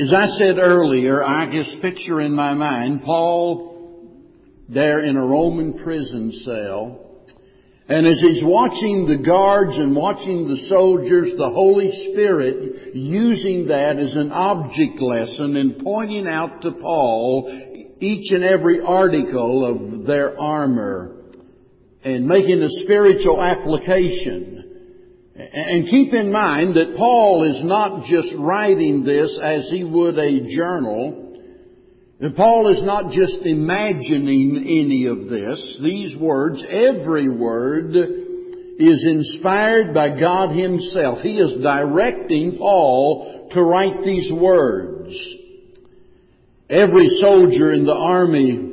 [0.00, 4.16] As I said earlier, I just picture in my mind Paul
[4.66, 7.26] there in a Roman prison cell.
[7.86, 13.98] And as he's watching the guards and watching the soldiers, the Holy Spirit using that
[13.98, 20.40] as an object lesson and pointing out to Paul each and every article of their
[20.40, 21.14] armor
[22.02, 24.59] and making a spiritual application.
[25.52, 30.54] And keep in mind that Paul is not just writing this as he would a
[30.54, 31.38] journal.
[32.36, 35.80] Paul is not just imagining any of this.
[35.82, 41.20] These words, every word, is inspired by God Himself.
[41.22, 45.14] He is directing Paul to write these words.
[46.68, 48.72] Every soldier in the army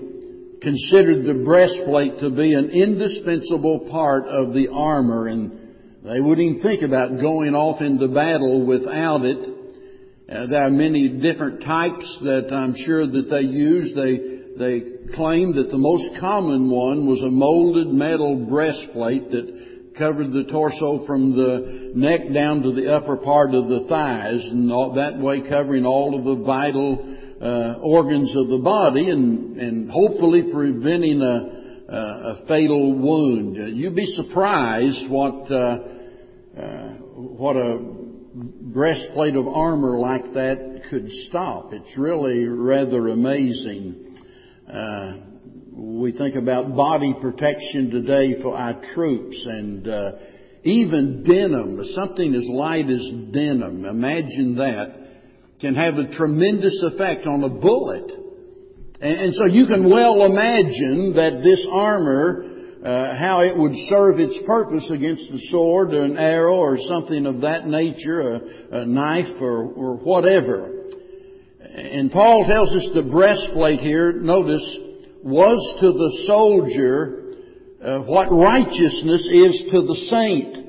[0.61, 5.66] considered the breastplate to be an indispensable part of the armor and
[6.03, 9.55] they wouldn't even think about going off into battle without it.
[10.29, 13.95] Uh, there are many different types that I'm sure that they used.
[13.95, 20.31] They they claimed that the most common one was a molded metal breastplate that covered
[20.31, 24.93] the torso from the neck down to the upper part of the thighs, and all,
[24.93, 30.43] that way covering all of the vital uh, organs of the body, and and hopefully
[30.51, 31.56] preventing a
[31.89, 33.55] a fatal wound.
[33.77, 35.77] You'd be surprised what uh,
[36.59, 37.79] uh, what a
[38.61, 41.73] breastplate of armor like that could stop.
[41.73, 44.15] It's really rather amazing.
[44.71, 45.17] Uh,
[45.71, 50.11] we think about body protection today for our troops and uh,
[50.63, 55.07] even denim, something as light as denim, imagine that,
[55.61, 58.11] can have a tremendous effect on a bullet.
[58.99, 62.45] And, so you can well imagine that this armor
[62.83, 67.25] uh, how it would serve its purpose against a sword or an arrow or something
[67.25, 68.41] of that nature, a,
[68.81, 70.85] a knife or, or whatever.
[71.59, 74.77] And Paul tells us the breastplate here, notice,
[75.23, 77.35] was to the soldier
[77.83, 80.66] uh, what righteousness is to the saint.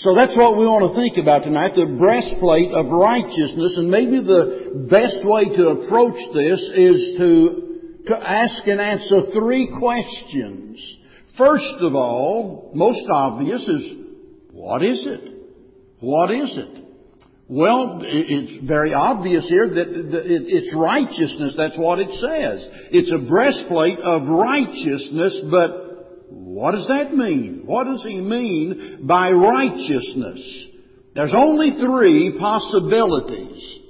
[0.00, 4.20] So that's what we want to think about tonight, the breastplate of righteousness, and maybe
[4.20, 7.66] the best way to approach this is to
[8.06, 10.96] to ask and answer three questions.
[11.36, 13.94] First of all, most obvious is,
[14.52, 15.34] what is it?
[16.00, 16.84] What is it?
[17.48, 21.54] Well, it's very obvious here that it's righteousness.
[21.56, 22.68] That's what it says.
[22.90, 25.85] It's a breastplate of righteousness, but
[26.56, 27.64] what does that mean?
[27.66, 30.40] What does he mean by righteousness?
[31.14, 33.80] There's only three possibilities.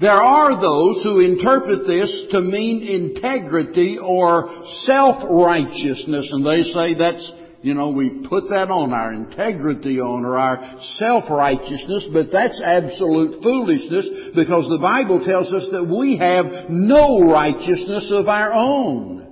[0.00, 7.32] There are those who interpret this to mean integrity or self-righteousness, and they say that's,
[7.60, 13.42] you know, we put that on our integrity on or our self-righteousness, but that's absolute
[13.42, 19.22] foolishness because the Bible tells us that we have no righteousness of our own.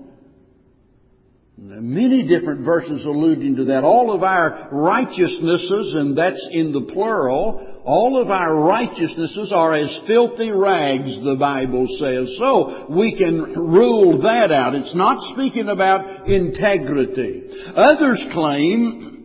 [1.63, 3.85] Many different verses alluding to that.
[3.85, 10.01] All of our righteousnesses, and that's in the plural, all of our righteousnesses are as
[10.07, 12.35] filthy rags, the Bible says.
[12.39, 14.75] So we can rule that out.
[14.75, 17.43] It's not speaking about integrity.
[17.77, 19.20] Others claim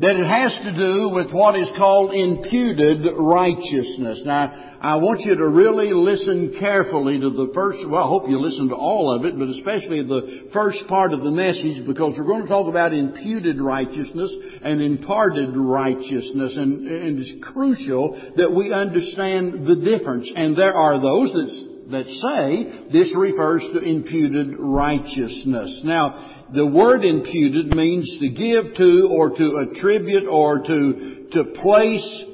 [0.00, 4.22] that it has to do with what is called imputed righteousness.
[4.24, 8.40] Now, I want you to really listen carefully to the first, well, I hope you
[8.40, 12.24] listen to all of it, but especially the first part of the message because we're
[12.24, 14.34] going to talk about imputed righteousness
[14.64, 20.32] and imparted righteousness and, and it's crucial that we understand the difference.
[20.34, 25.82] And there are those that that say this refers to imputed righteousness.
[25.84, 32.24] Now, the word imputed means to give to or to attribute or to, to place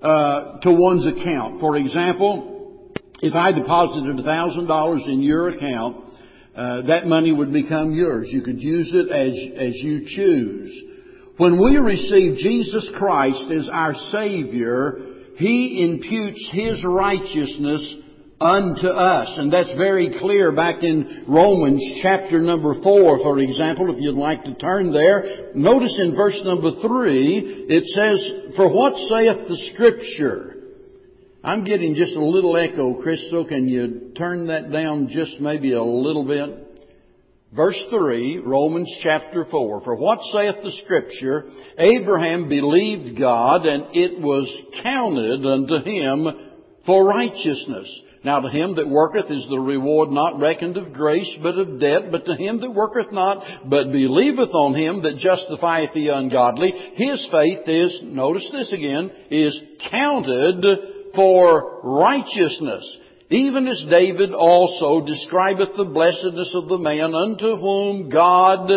[0.00, 1.60] uh, to one's account.
[1.60, 6.04] For example, if I deposited $1,000 in your account,
[6.54, 8.28] uh, that money would become yours.
[8.30, 10.82] You could use it as, as you choose.
[11.36, 14.98] When we receive Jesus Christ as our Savior,
[15.36, 17.96] He imputes His righteousness
[18.40, 19.34] unto us.
[19.38, 24.44] And that's very clear back in Romans chapter number four, for example, if you'd like
[24.44, 25.52] to turn there.
[25.54, 30.50] Notice in verse number three, it says, For what saith the scripture?
[31.42, 33.46] I'm getting just a little echo, Crystal.
[33.46, 36.64] Can you turn that down just maybe a little bit?
[37.54, 39.82] Verse 3, Romans chapter 4.
[39.82, 41.44] For what saith the scripture?
[41.78, 44.50] Abraham believed God and it was
[44.82, 46.26] counted unto him
[46.84, 48.02] for righteousness.
[48.24, 52.10] Now to him that worketh is the reward not reckoned of grace, but of debt.
[52.10, 57.28] But to him that worketh not, but believeth on him that justifieth the ungodly, his
[57.30, 59.60] faith is, notice this again, is
[59.90, 60.64] counted
[61.14, 62.98] for righteousness.
[63.30, 68.70] even as David also describeth the blessedness of the man unto whom God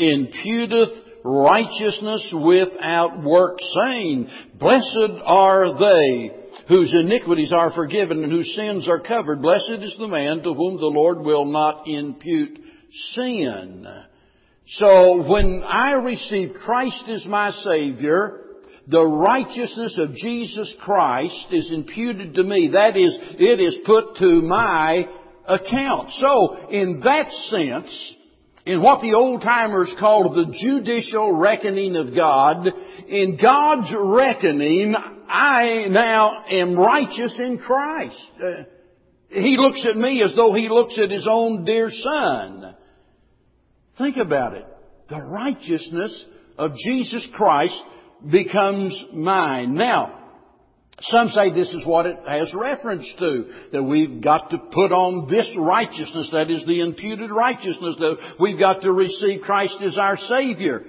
[0.00, 4.28] imputeth righteousness without work, saying,
[4.58, 9.42] Blessed are they whose iniquities are forgiven and whose sins are covered.
[9.42, 12.58] Blessed is the man to whom the Lord will not impute
[13.14, 13.86] sin.
[14.66, 18.44] So when I receive Christ as my Savior,
[18.86, 22.70] the righteousness of Jesus Christ is imputed to me.
[22.72, 25.06] That is, it is put to my
[25.46, 26.12] account.
[26.12, 28.14] So, in that sense,
[28.68, 32.66] in what the old timers called the judicial reckoning of God,
[33.08, 34.94] in God's reckoning,
[35.26, 38.22] I now am righteous in Christ.
[38.38, 38.64] Uh,
[39.30, 42.76] he looks at me as though he looks at his own dear son.
[43.96, 44.66] Think about it.
[45.08, 46.26] The righteousness
[46.58, 47.82] of Jesus Christ
[48.30, 49.76] becomes mine.
[49.76, 50.17] Now,
[51.00, 55.28] some say this is what it has reference to, that we've got to put on
[55.30, 60.16] this righteousness, that is the imputed righteousness, that we've got to receive Christ as our
[60.16, 60.84] Savior.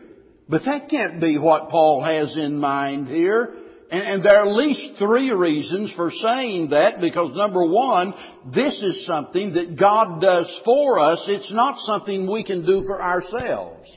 [0.48, 3.54] But that can't be what Paul has in mind here.
[3.92, 8.14] And, there are at least three reasons for saying that, because number one,
[8.54, 11.24] this is something that God does for us.
[11.28, 13.90] It's not something we can do for ourselves.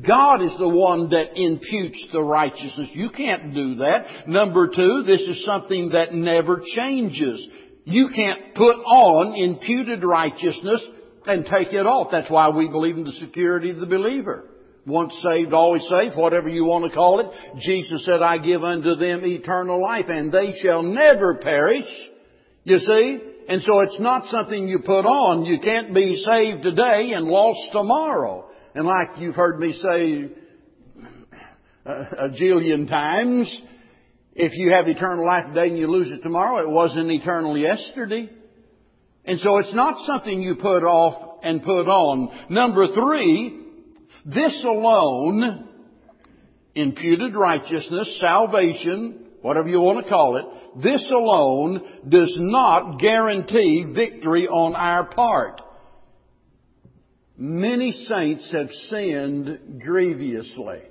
[0.00, 2.90] God is the one that imputes the righteousness.
[2.94, 4.26] You can't do that.
[4.26, 7.46] Number two, this is something that never changes.
[7.84, 10.82] You can't put on imputed righteousness
[11.26, 12.08] and take it off.
[12.10, 14.48] That's why we believe in the security of the believer.
[14.86, 17.60] Once saved, always saved, whatever you want to call it.
[17.60, 21.84] Jesus said, I give unto them eternal life and they shall never perish.
[22.64, 23.20] You see?
[23.48, 25.44] And so it's not something you put on.
[25.44, 28.48] You can't be saved today and lost tomorrow.
[28.74, 30.30] And like you've heard me say
[31.84, 33.60] a, jillion times,
[34.34, 38.30] if you have eternal life today and you lose it tomorrow, it wasn't eternal yesterday.
[39.24, 42.46] And so it's not something you put off and put on.
[42.48, 43.60] Number three,
[44.24, 45.68] this alone,
[46.74, 54.48] imputed righteousness, salvation, whatever you want to call it, this alone does not guarantee victory
[54.48, 55.61] on our part
[57.36, 60.82] many saints have sinned grievously.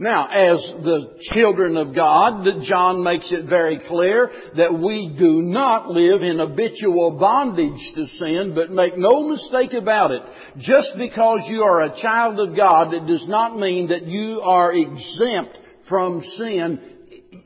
[0.00, 5.90] Now, as the children of God, John makes it very clear that we do not
[5.90, 10.22] live in habitual bondage to sin, but make no mistake about it.
[10.56, 14.72] Just because you are a child of God, it does not mean that you are
[14.72, 16.80] exempt from sin.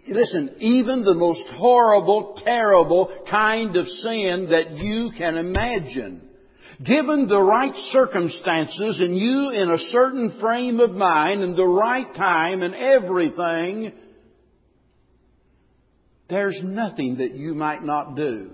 [0.06, 6.23] Listen, even the most horrible, terrible kind of sin that you can imagine
[6.82, 12.14] given the right circumstances and you in a certain frame of mind and the right
[12.14, 13.92] time and everything,
[16.28, 18.50] there's nothing that you might not do.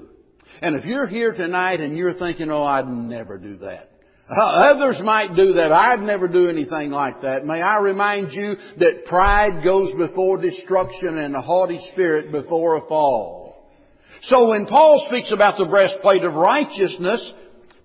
[0.61, 3.90] And if you're here tonight and you're thinking, oh, I'd never do that.
[4.28, 5.73] Uh, others might do that.
[5.73, 7.44] I'd never do anything like that.
[7.44, 12.87] May I remind you that pride goes before destruction and a haughty spirit before a
[12.87, 13.69] fall.
[14.23, 17.32] So when Paul speaks about the breastplate of righteousness,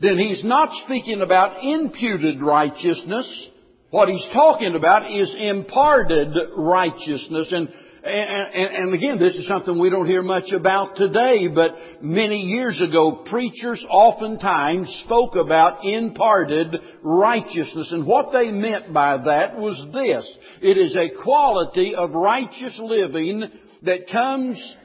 [0.01, 3.50] then he's not speaking about imputed righteousness.
[3.92, 7.51] What he's talking about is imparted righteousness.
[7.51, 7.69] And,
[8.03, 11.71] and, and, again, this is something we don't hear much about today, but
[12.01, 17.91] many years ago, preachers oftentimes spoke about imparted righteousness.
[17.91, 20.38] And what they meant by that was this.
[20.62, 23.43] It is a quality of righteous living
[23.84, 24.75] that comes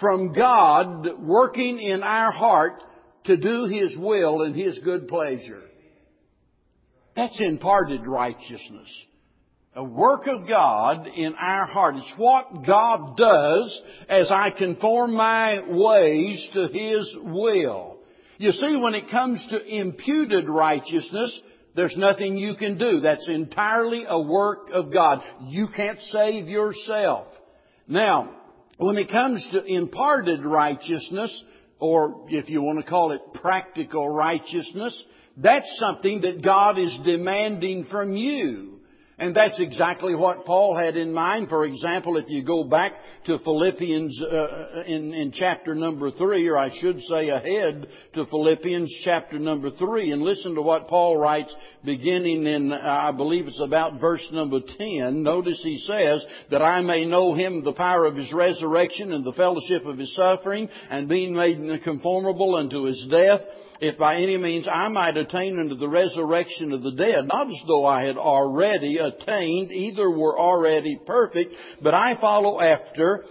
[0.00, 2.82] from God working in our heart
[3.24, 5.62] to do His will and His good pleasure.
[7.14, 9.04] That's imparted righteousness.
[9.74, 11.94] A work of God in our heart.
[11.96, 17.98] It's what God does as I conform my ways to His will.
[18.38, 21.40] You see, when it comes to imputed righteousness,
[21.74, 23.00] there's nothing you can do.
[23.00, 25.22] That's entirely a work of God.
[25.42, 27.28] You can't save yourself.
[27.88, 28.30] Now,
[28.78, 31.44] when it comes to imparted righteousness,
[31.82, 35.04] or if you want to call it practical righteousness,
[35.36, 38.78] that's something that God is demanding from you.
[39.22, 41.48] And that's exactly what Paul had in mind.
[41.48, 42.94] For example, if you go back
[43.26, 48.26] to Philippians uh, uh, in, in chapter number three, or I should say ahead to
[48.26, 53.46] Philippians chapter number three, and listen to what Paul writes beginning in, uh, I believe
[53.46, 55.22] it's about verse number 10.
[55.22, 59.34] Notice he says, that I may know him, the power of his resurrection and the
[59.34, 63.42] fellowship of his suffering, and being made conformable unto his death,
[63.82, 67.62] if by any means I might attain unto the resurrection of the dead, not as
[67.66, 73.24] though I had already attained, either were already perfect, but I follow after,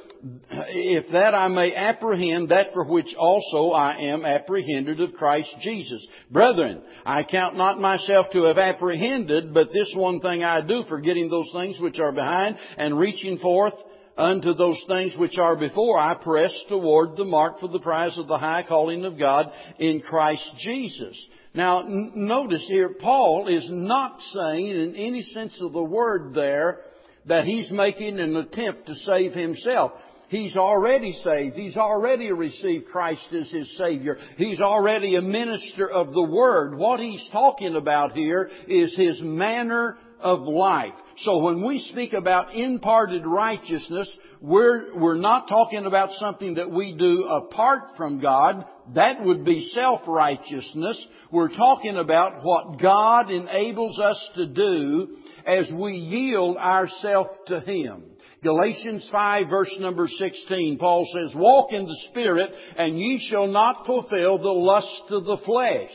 [0.70, 6.06] if that I may apprehend that for which also I am apprehended of Christ Jesus.
[6.30, 11.30] Brethren, I count not myself to have apprehended, but this one thing I do, forgetting
[11.30, 13.74] those things which are behind and reaching forth
[14.22, 18.28] unto those things which are before, I press toward the mark for the prize of
[18.28, 21.26] the high calling of God in Christ Jesus.
[21.54, 26.82] Now, n- notice here, Paul is not saying in any sense of the word there
[27.26, 29.94] that he's making an attempt to save himself.
[30.30, 31.56] He's already saved.
[31.56, 34.18] He's already received Christ as his Savior.
[34.38, 36.78] He's already a minister of the Word.
[36.78, 40.94] What he's talking about here is his manner of life.
[41.18, 44.12] So when we speak about imparted righteousness,
[44.42, 48.66] we're, we're not talking about something that we do apart from God.
[48.96, 51.08] That would be self-righteousness.
[51.32, 58.06] We're talking about what God enables us to do as we yield ourselves to Him.
[58.44, 63.86] Galatians 5 verse number 16, Paul says, Walk in the Spirit, and ye shall not
[63.86, 65.92] fulfill the lust of the flesh.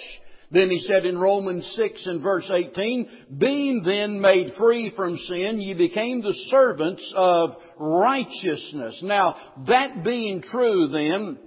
[0.51, 5.61] Then he said in Romans 6 and verse 18, Being then made free from sin,
[5.61, 9.01] ye became the servants of righteousness.
[9.03, 9.37] Now,
[9.67, 11.39] that being true then,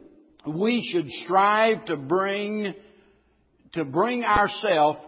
[0.46, 2.74] we should strive to bring,
[3.74, 5.00] to bring ourselves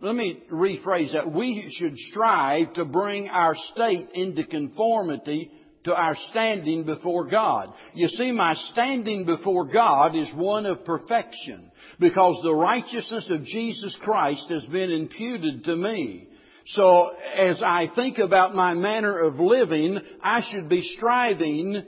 [0.00, 1.30] let me rephrase that.
[1.30, 5.50] We should strive to bring our state into conformity
[5.84, 7.72] to our standing before God.
[7.94, 13.96] You see, my standing before God is one of perfection because the righteousness of Jesus
[14.02, 16.28] Christ has been imputed to me.
[16.66, 21.84] So as I think about my manner of living, I should be striving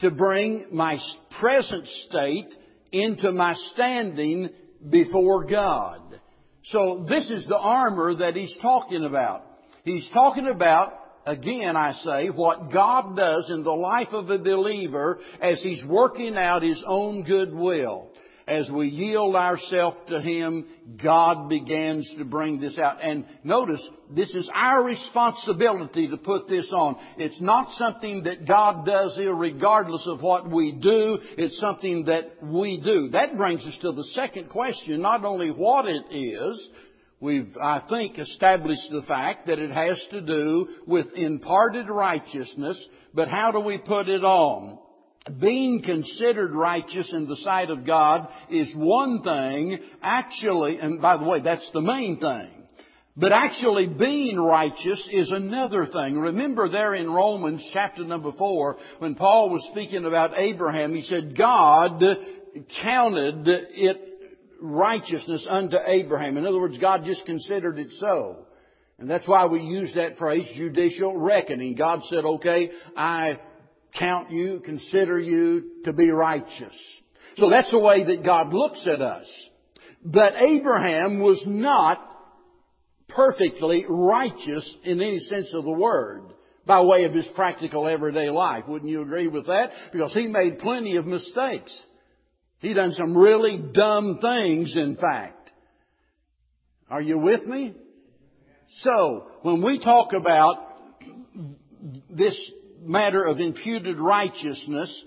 [0.00, 0.98] to bring my
[1.40, 2.48] present state
[2.92, 4.50] into my standing
[4.88, 6.20] before God.
[6.66, 9.42] So this is the armor that he's talking about.
[9.82, 10.92] He's talking about,
[11.26, 16.36] again I say, what God does in the life of a believer as he's working
[16.36, 18.10] out his own good will
[18.46, 20.66] as we yield ourselves to Him,
[21.02, 22.98] God begins to bring this out.
[23.00, 26.96] And notice, this is our responsibility to put this on.
[27.16, 31.18] It's not something that God does regardless of what we do.
[31.38, 33.08] It's something that we do.
[33.12, 36.68] That brings us to the second question, not only what it is,
[37.24, 43.28] We've, I think, established the fact that it has to do with imparted righteousness, but
[43.28, 44.78] how do we put it on?
[45.40, 51.24] being considered righteous in the sight of God is one thing, actually, and by the
[51.24, 52.50] way, that's the main thing.
[53.16, 56.18] But actually being righteous is another thing.
[56.18, 61.38] Remember there in Romans chapter number four, when Paul was speaking about Abraham, he said,
[61.38, 62.02] God
[62.82, 64.13] counted it
[64.64, 66.38] righteousness unto Abraham.
[66.38, 68.46] In other words, God just considered it so.
[68.98, 71.74] And that's why we use that phrase, judicial reckoning.
[71.74, 73.38] God said, okay, I
[73.98, 76.74] count you, consider you to be righteous.
[77.36, 79.26] So that's the way that God looks at us.
[80.04, 82.00] But Abraham was not
[83.08, 86.22] perfectly righteous in any sense of the word
[86.66, 88.64] by way of his practical everyday life.
[88.66, 89.70] Wouldn't you agree with that?
[89.92, 91.76] Because he made plenty of mistakes.
[92.64, 95.50] He done some really dumb things, in fact.
[96.88, 97.74] Are you with me?
[98.78, 100.56] So, when we talk about
[102.08, 105.04] this matter of imputed righteousness,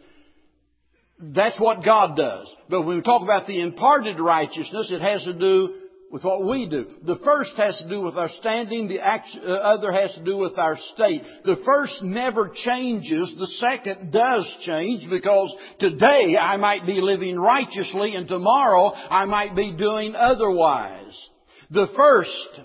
[1.20, 2.54] that's what God does.
[2.70, 5.76] But when we talk about the imparted righteousness, it has to do
[6.12, 6.86] with what we do.
[7.06, 9.20] The first has to do with our standing, the uh,
[9.52, 11.22] other has to do with our state.
[11.44, 18.16] The first never changes, the second does change because today I might be living righteously
[18.16, 21.30] and tomorrow I might be doing otherwise.
[21.72, 22.62] The first,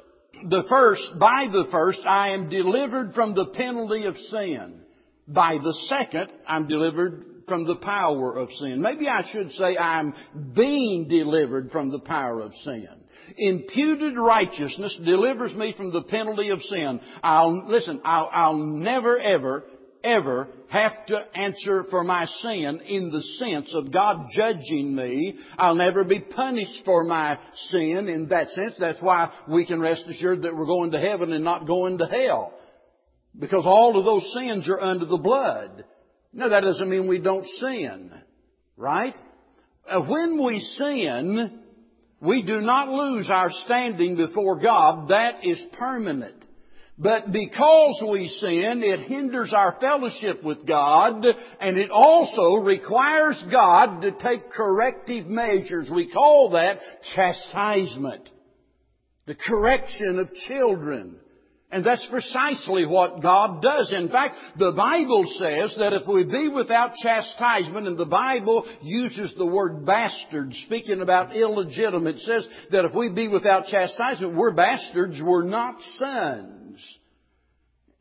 [0.49, 4.83] the first, by the first, I am delivered from the penalty of sin.
[5.27, 8.81] By the second, I'm delivered from the power of sin.
[8.81, 10.15] Maybe I should say I'm
[10.55, 13.02] being delivered from the power of sin.
[13.37, 17.01] Imputed righteousness delivers me from the penalty of sin.
[17.23, 19.65] I'll, listen, I'll, I'll never ever,
[20.05, 25.39] ever have to answer for my sin in the sense of God judging me.
[25.59, 28.75] I'll never be punished for my sin in that sense.
[28.79, 32.07] That's why we can rest assured that we're going to heaven and not going to
[32.07, 32.55] hell.
[33.39, 35.85] Because all of those sins are under the blood.
[36.33, 38.13] Now that doesn't mean we don't sin.
[38.77, 39.15] Right?
[39.87, 41.62] Uh, when we sin,
[42.23, 45.09] we do not lose our standing before God.
[45.09, 46.37] That is permanent.
[46.97, 51.25] But because we sin, it hinders our fellowship with God,
[51.61, 55.91] and it also requires God to take corrective measures.
[55.93, 56.79] We call that
[57.15, 58.29] chastisement.
[59.27, 61.17] The correction of children.
[61.73, 63.95] And that's precisely what God does.
[63.97, 69.35] In fact, the Bible says that if we be without chastisement, and the Bible uses
[69.39, 75.19] the word bastard, speaking about illegitimate, says that if we be without chastisement, we're bastards,
[75.25, 76.99] we're not sons.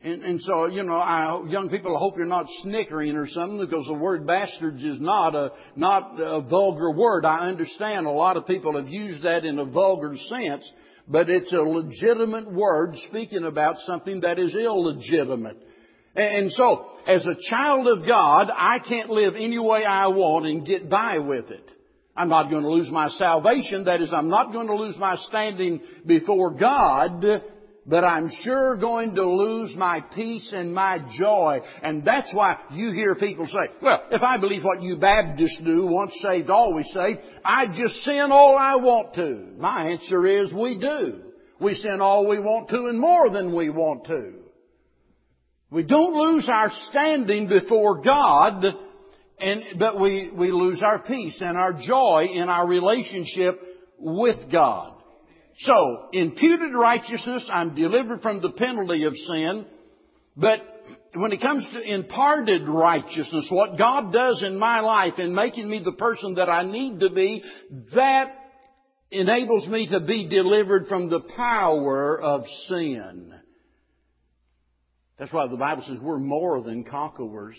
[0.02, 3.64] And, and so, you know, I, young people, I hope you're not snickering or something
[3.64, 7.24] because the word bastards is not a, not a vulgar word.
[7.24, 10.70] I understand a lot of people have used that in a vulgar sense
[11.08, 15.56] but it's a legitimate word speaking about something that is illegitimate.
[16.14, 20.66] And so, as a child of God, I can't live any way I want and
[20.66, 21.70] get by with it.
[22.14, 23.84] I'm not going to lose my salvation.
[23.84, 27.24] That is, I'm not going to lose my standing before God
[27.84, 31.60] but I'm sure going to lose my peace and my joy.
[31.82, 35.86] And that's why you hear people say, well, if I believe what you Baptists do,
[35.86, 39.48] once saved, always saved, I just sin all I want to.
[39.58, 41.22] My answer is we do.
[41.60, 44.34] We sin all we want to and more than we want to.
[45.70, 48.62] We don't lose our standing before God,
[49.38, 53.58] and, but we, we lose our peace and our joy in our relationship
[53.98, 54.91] with God.
[55.62, 59.66] So, imputed righteousness, I'm delivered from the penalty of sin,
[60.36, 60.60] but
[61.14, 65.80] when it comes to imparted righteousness, what God does in my life in making me
[65.84, 67.44] the person that I need to be,
[67.94, 68.34] that
[69.10, 73.32] enables me to be delivered from the power of sin.
[75.18, 77.56] That's why the Bible says we're more than conquerors.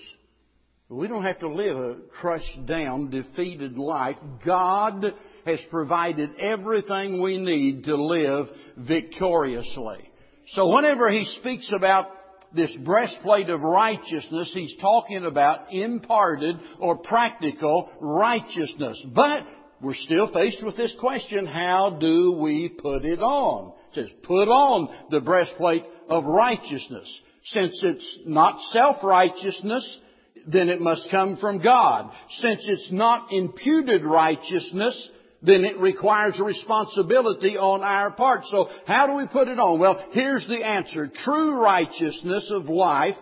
[0.90, 4.18] We don't have to live a crushed down, defeated life.
[4.46, 5.06] God
[5.46, 8.48] has provided everything we need to live
[8.78, 10.10] victoriously.
[10.50, 12.08] So whenever he speaks about
[12.54, 19.04] this breastplate of righteousness, he's talking about imparted or practical righteousness.
[19.14, 19.44] But
[19.82, 23.74] we're still faced with this question, how do we put it on?
[23.92, 27.22] It says, put on the breastplate of righteousness.
[27.46, 30.00] Since it's not self-righteousness,
[30.48, 32.12] then it must come from God.
[32.30, 35.10] Since it's not imputed righteousness,
[35.44, 38.46] then it requires a responsibility on our part.
[38.46, 39.80] So how do we put it on?
[39.80, 41.12] Well, here's the answer.
[41.24, 43.16] True righteousness of life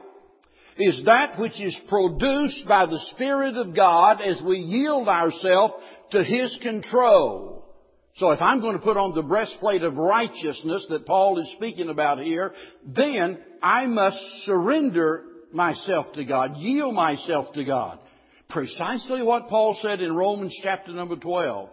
[0.77, 5.73] is that which is produced by the Spirit of God as we yield ourselves
[6.11, 7.65] to His control.
[8.15, 11.89] So if I'm going to put on the breastplate of righteousness that Paul is speaking
[11.89, 12.51] about here,
[12.85, 17.99] then I must surrender myself to God, yield myself to God.
[18.49, 21.69] Precisely what Paul said in Romans chapter number 12.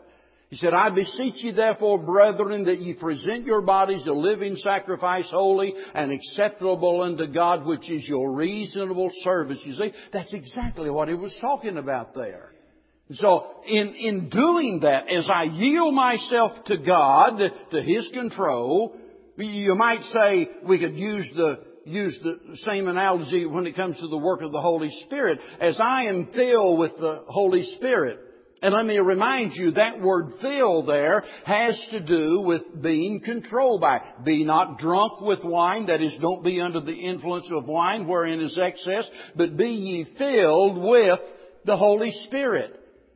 [0.51, 5.29] He said, I beseech you therefore, brethren, that ye present your bodies a living sacrifice,
[5.31, 9.59] holy and acceptable unto God, which is your reasonable service.
[9.65, 12.53] You see, that's exactly what he was talking about there.
[13.13, 17.39] So, in, in doing that, as I yield myself to God,
[17.71, 18.97] to His control,
[19.37, 24.09] you might say we could use the, use the same analogy when it comes to
[24.09, 25.41] the work of the Holy Spirit.
[25.59, 28.19] As I am filled with the Holy Spirit,
[28.61, 33.81] and let me remind you, that word fill there has to do with being controlled
[33.81, 34.01] by.
[34.25, 38.41] Be not drunk with wine, that is, don't be under the influence of wine wherein
[38.41, 41.21] is excess, but be ye filled with
[41.65, 42.75] the Holy Spirit.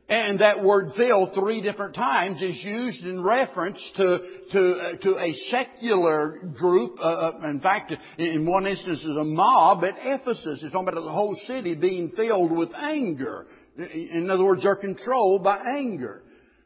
[0.09, 4.19] And that word fill three different times is used in reference to,
[4.51, 6.99] to, uh, to a secular group.
[6.99, 10.61] Uh, uh in fact, in one instance, is a mob at Ephesus.
[10.61, 13.47] It's talking about the whole city being filled with anger.
[13.77, 16.23] In other words, are controlled by anger.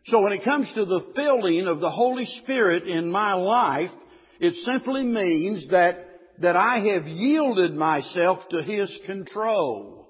[0.08, 3.92] So when it comes to the filling of the Holy Spirit in my life,
[4.40, 6.06] it simply means that,
[6.42, 10.10] that I have yielded myself to His control.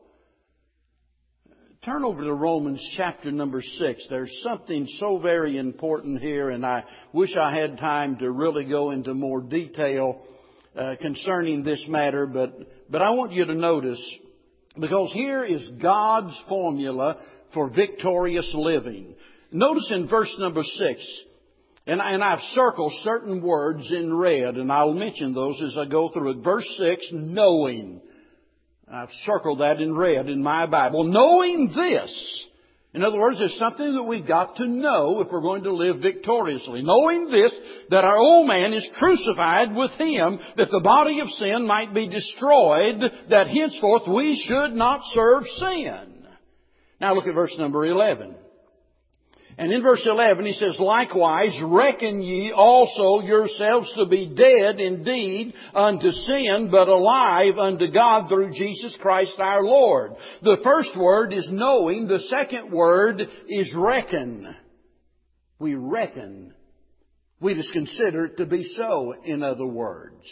[1.83, 4.05] Turn over to Romans chapter number six.
[4.09, 6.83] There's something so very important here, and I
[7.13, 10.21] wish I had time to really go into more detail
[10.75, 14.01] uh, concerning this matter, but, but I want you to notice
[14.79, 17.17] because here is God's formula
[17.53, 19.15] for victorious living.
[19.51, 21.23] Notice in verse number six,
[21.85, 26.31] and, I've circled certain words in red, and I'll mention those as I go through
[26.31, 26.43] it.
[26.43, 28.01] Verse six, knowing.
[28.91, 31.05] I've circled that in red in my Bible.
[31.05, 32.45] Knowing this,
[32.93, 36.01] in other words, it's something that we've got to know if we're going to live
[36.01, 36.81] victoriously.
[36.81, 37.51] Knowing this,
[37.89, 42.07] that our old man is crucified with him, that the body of sin might be
[42.07, 46.25] destroyed, that henceforth we should not serve sin.
[46.99, 48.35] Now look at verse number 11.
[49.59, 55.53] And in verse 11 he says, Likewise reckon ye also yourselves to be dead indeed
[55.73, 60.11] unto sin, but alive unto God through Jesus Christ our Lord.
[60.43, 62.07] The first word is knowing.
[62.07, 64.55] The second word is reckon.
[65.57, 66.53] We reckon.
[67.39, 70.23] We just consider it to be so, in other words.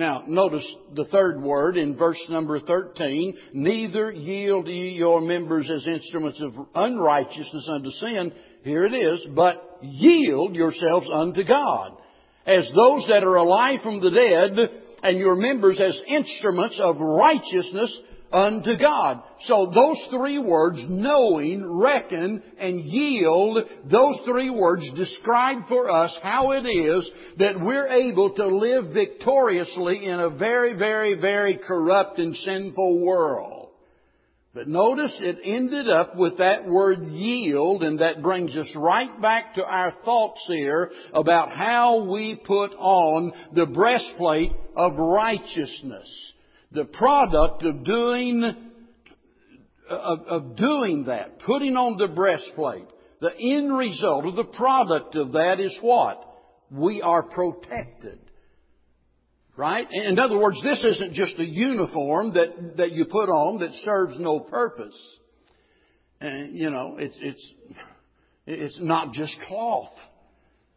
[0.00, 3.36] Now, notice the third word in verse number 13.
[3.52, 8.32] Neither yield ye your members as instruments of unrighteousness unto sin.
[8.64, 9.26] Here it is.
[9.36, 11.98] But yield yourselves unto God.
[12.46, 14.70] As those that are alive from the dead,
[15.02, 18.00] and your members as instruments of righteousness
[18.32, 19.22] unto God.
[19.40, 23.58] So those three words, knowing, reckon, and yield,
[23.90, 30.06] those three words describe for us how it is that we're able to live victoriously
[30.06, 33.68] in a very, very, very corrupt and sinful world.
[34.52, 39.54] But notice it ended up with that word yield, and that brings us right back
[39.54, 46.32] to our thoughts here about how we put on the breastplate of righteousness
[46.72, 48.44] the product of doing,
[49.88, 52.86] of, of doing that, putting on the breastplate,
[53.20, 56.24] the end result of the product of that is what?
[56.70, 58.18] We are protected.
[59.56, 59.86] Right?
[59.90, 64.18] In other words, this isn't just a uniform that, that you put on that serves
[64.18, 64.96] no purpose.
[66.20, 67.54] And, you know, it's, it's,
[68.46, 69.92] it's not just cloth.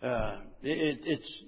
[0.02, 1.44] Uh, it, it's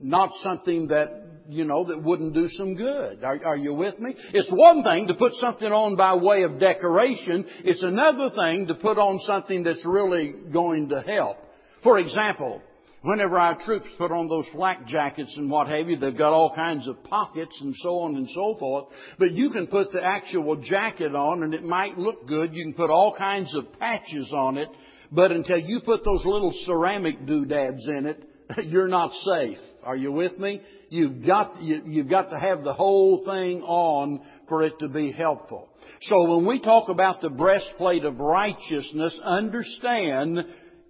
[0.00, 3.22] not something that you know, that wouldn't do some good.
[3.22, 4.14] Are, are, you with me?
[4.32, 7.44] It's one thing to put something on by way of decoration.
[7.64, 11.38] It's another thing to put on something that's really going to help.
[11.82, 12.62] For example,
[13.02, 16.54] whenever our troops put on those flak jackets and what have you, they've got all
[16.54, 18.86] kinds of pockets and so on and so forth.
[19.18, 22.54] But you can put the actual jacket on and it might look good.
[22.54, 24.68] You can put all kinds of patches on it.
[25.12, 28.28] But until you put those little ceramic doodads in it,
[28.64, 29.58] you're not safe.
[29.84, 30.62] Are you with me?
[30.94, 35.10] You've got, you, you've got to have the whole thing on for it to be
[35.10, 35.68] helpful.
[36.02, 40.38] So when we talk about the breastplate of righteousness, understand,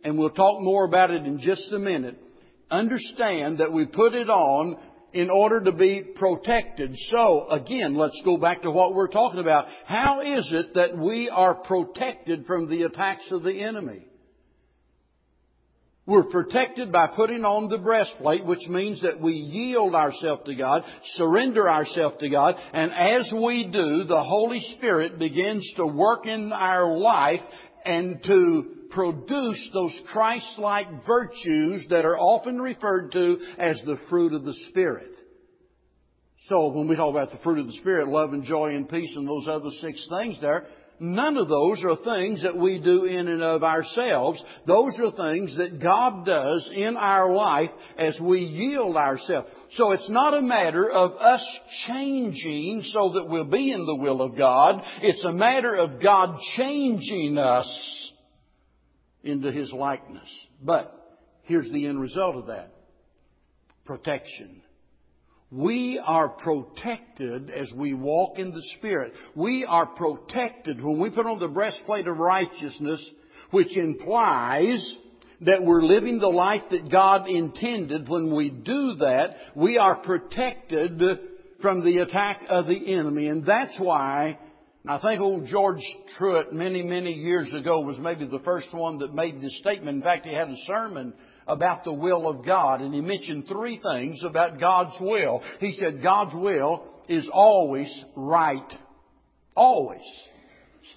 [0.04, 2.18] and we'll talk more about it in just a minute,
[2.70, 4.76] understand that we put it on
[5.14, 6.94] in order to be protected.
[7.08, 9.68] So, again, let's go back to what we're talking about.
[9.86, 14.04] How is it that we are protected from the attacks of the enemy?
[16.06, 20.82] We're protected by putting on the breastplate, which means that we yield ourselves to God,
[21.14, 26.52] surrender ourselves to God, and as we do, the Holy Spirit begins to work in
[26.52, 27.40] our life
[27.86, 34.44] and to produce those Christ-like virtues that are often referred to as the fruit of
[34.44, 35.10] the Spirit.
[36.48, 39.16] So when we talk about the fruit of the Spirit, love and joy and peace
[39.16, 40.66] and those other six things there,
[41.00, 44.42] None of those are things that we do in and of ourselves.
[44.66, 49.48] Those are things that God does in our life as we yield ourselves.
[49.72, 54.22] So it's not a matter of us changing so that we'll be in the will
[54.22, 54.82] of God.
[55.02, 58.12] It's a matter of God changing us
[59.24, 60.28] into His likeness.
[60.62, 60.94] But
[61.42, 62.70] here's the end result of that.
[63.84, 64.62] Protection.
[65.54, 69.12] We are protected as we walk in the Spirit.
[69.36, 73.08] We are protected when we put on the breastplate of righteousness,
[73.52, 74.96] which implies
[75.42, 78.08] that we're living the life that God intended.
[78.08, 81.00] When we do that, we are protected
[81.62, 83.28] from the attack of the enemy.
[83.28, 84.40] And that's why
[84.88, 85.82] I think old George
[86.18, 89.98] Truett many, many years ago was maybe the first one that made this statement.
[89.98, 91.14] In fact, he had a sermon
[91.46, 92.80] about the will of God.
[92.80, 95.42] And he mentioned three things about God's will.
[95.60, 98.72] He said God's will is always right.
[99.56, 100.04] Always.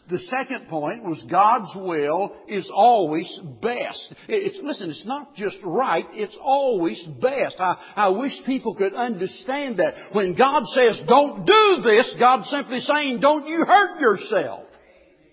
[0.10, 4.16] The second point was God's will is always best.
[4.28, 7.56] It's, listen, it's not just right, it's always best.
[7.60, 9.94] I, I wish people could understand that.
[10.12, 14.66] When God says, don't do this, God's simply saying, don't you hurt yourself.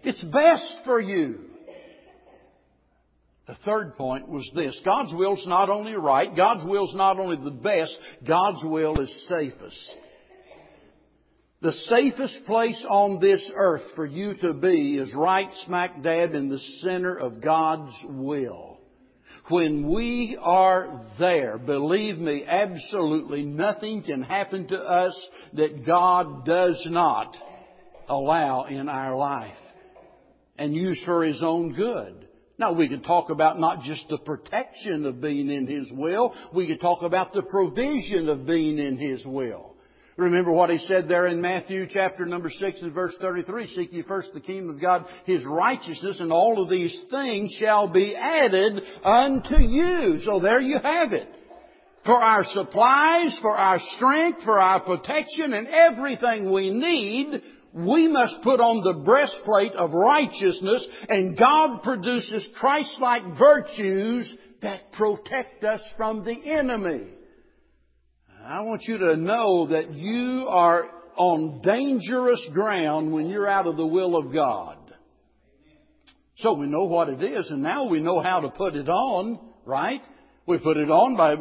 [0.05, 1.41] It's best for you.
[3.47, 4.81] The third point was this.
[4.85, 8.99] God's will is not only right, God's will is not only the best, God's will
[9.01, 9.97] is safest.
[11.61, 16.49] The safest place on this earth for you to be is right smack dab in
[16.49, 18.79] the center of God's will.
[19.49, 26.87] When we are there, believe me, absolutely nothing can happen to us that God does
[26.91, 27.37] not
[28.09, 29.57] allow in our life
[30.57, 32.24] and use for His own good.
[32.59, 36.69] Now we could talk about not just the protection of being in His will, we
[36.69, 39.75] could talk about the provision of being in His will.
[40.17, 44.03] Remember what He said there in Matthew chapter number 6 and verse 33, Seek ye
[44.03, 48.81] first the kingdom of God, His righteousness, and all of these things shall be added
[49.03, 50.21] unto you.
[50.25, 51.29] So there you have it.
[52.05, 57.41] For our supplies, for our strength, for our protection, and everything we need,
[57.75, 64.33] we must put on the breastplate of righteousness and God produces Christ-like virtues
[64.63, 67.09] that protect us from the enemy.
[68.47, 73.77] I want you to know that you are on dangerous ground when you're out of
[73.77, 74.79] the will of God.
[76.39, 79.39] So we know what it is, and now we know how to put it on,
[79.65, 80.03] right?
[80.47, 81.37] We put it on by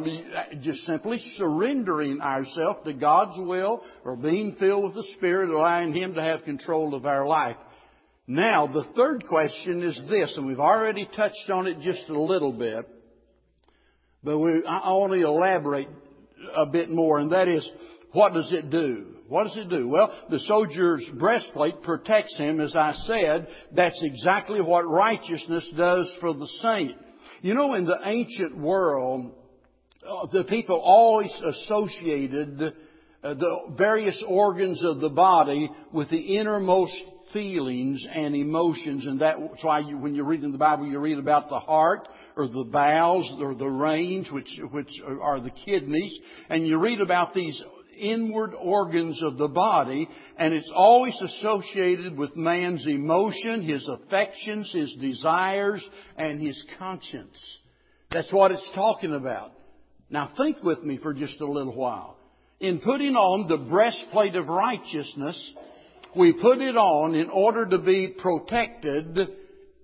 [0.62, 6.14] just simply surrendering ourselves to God's will or being filled with the Spirit, allowing Him
[6.14, 7.56] to have control of our life.
[8.26, 12.52] Now, the third question is this, and we've already touched on it just a little
[12.52, 12.88] bit,
[14.22, 15.88] but we, I want to elaborate
[16.56, 17.68] a bit more, and that is,
[18.12, 19.08] what does it do?
[19.28, 19.88] What does it do?
[19.88, 23.48] Well, the soldier's breastplate protects him, as I said.
[23.72, 26.96] That's exactly what righteousness does for the saint.
[27.44, 29.30] You know, in the ancient world,
[30.02, 32.58] uh, the people always associated
[33.22, 36.94] uh, the various organs of the body with the innermost
[37.34, 41.18] feelings and emotions, and that's why you, when you read in the Bible, you read
[41.18, 46.66] about the heart or the bowels or the reins, which which are the kidneys, and
[46.66, 47.62] you read about these
[47.98, 54.94] inward organs of the body, and it's always associated with man's emotion, his affections, his
[55.00, 57.60] desires, and his conscience.
[58.10, 59.52] That's what it's talking about.
[60.10, 62.16] Now think with me for just a little while.
[62.60, 65.54] In putting on the breastplate of righteousness,
[66.16, 69.18] we put it on in order to be protected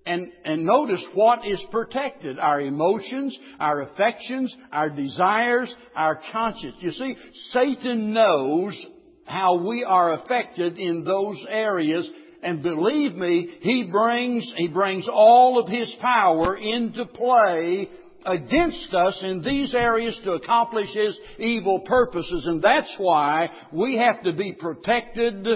[0.05, 2.39] and, and notice what is protected.
[2.39, 6.75] Our emotions, our affections, our desires, our conscience.
[6.79, 7.15] You see,
[7.51, 8.85] Satan knows
[9.25, 12.09] how we are affected in those areas
[12.43, 17.87] and believe me, he brings, he brings all of his power into play
[18.25, 22.45] against us in these areas to accomplish his evil purposes.
[22.47, 25.47] And that's why we have to be protected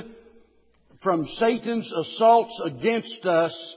[1.01, 3.75] from Satan's assaults against us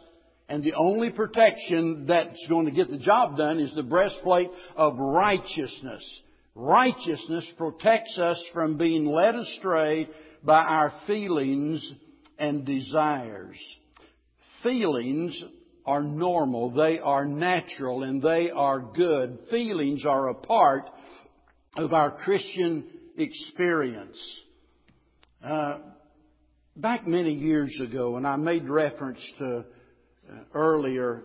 [0.48, 4.98] and the only protection that's going to get the job done is the breastplate of
[4.98, 6.22] righteousness.
[6.54, 10.08] Righteousness protects us from being led astray
[10.42, 11.87] by our feelings
[12.38, 13.58] and desires.
[14.62, 15.40] Feelings
[15.84, 19.38] are normal, they are natural, and they are good.
[19.50, 20.84] Feelings are a part
[21.76, 24.44] of our Christian experience.
[25.44, 25.78] Uh,
[26.76, 29.64] back many years ago, and I made reference to
[30.54, 31.22] earlier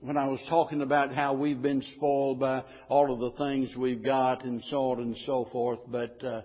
[0.00, 4.04] when I was talking about how we've been spoiled by all of the things we've
[4.04, 5.80] got and so on and so forth.
[5.88, 6.42] But uh,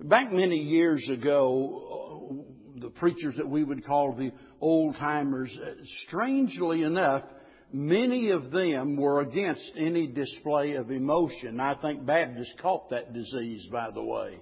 [0.00, 2.44] back many years ago,
[2.76, 5.72] the preachers that we would call the old timers, uh,
[6.06, 7.24] strangely enough,
[7.72, 11.58] many of them were against any display of emotion.
[11.58, 14.38] I think Baptists caught that disease, by the way.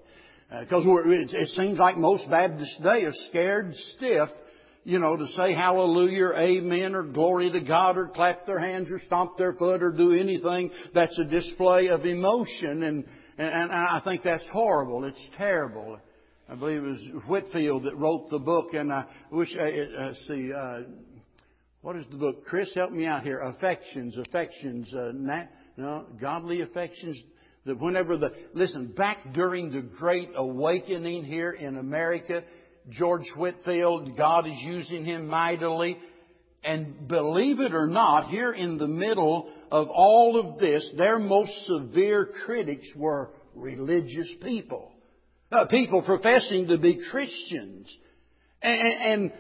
[0.61, 4.31] Because uh, it, it seems like most Baptists today are scared stiff
[4.89, 8.91] you know, to say hallelujah or amen or glory to God or clap their hands
[8.91, 12.83] or stomp their foot or do anything that's a display of emotion.
[12.83, 13.05] And,
[13.37, 15.05] and, I think that's horrible.
[15.05, 16.01] It's terrible.
[16.49, 20.51] I believe it was Whitefield that wrote the book, and I wish I uh, see.
[20.59, 20.81] Uh,
[21.83, 22.47] what is the book?
[22.47, 23.41] Chris, help me out here.
[23.41, 27.23] Affections, affections, uh, nat, no, godly affections.
[27.67, 32.43] That whenever the listen back during the Great Awakening here in America,
[32.91, 35.99] George Whitefield, God is using him mightily.
[36.65, 41.53] And believe it or not, here in the middle of all of this, their most
[41.67, 44.93] severe critics were religious people.
[45.51, 47.97] Uh, people professing to be Christians.
[48.61, 49.33] And, and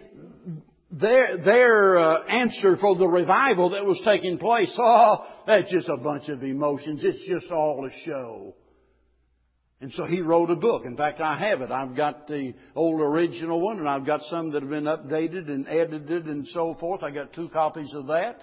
[0.91, 5.97] their, their uh, answer for the revival that was taking place, oh, that's just a
[5.97, 7.01] bunch of emotions.
[7.03, 8.55] It's just all a show.
[9.81, 10.85] And so he wrote a book.
[10.85, 11.71] In fact, I have it.
[11.71, 15.69] I've got the old original one and I've got some that have been updated and
[15.69, 17.03] edited and so forth.
[17.03, 18.39] I got two copies of that.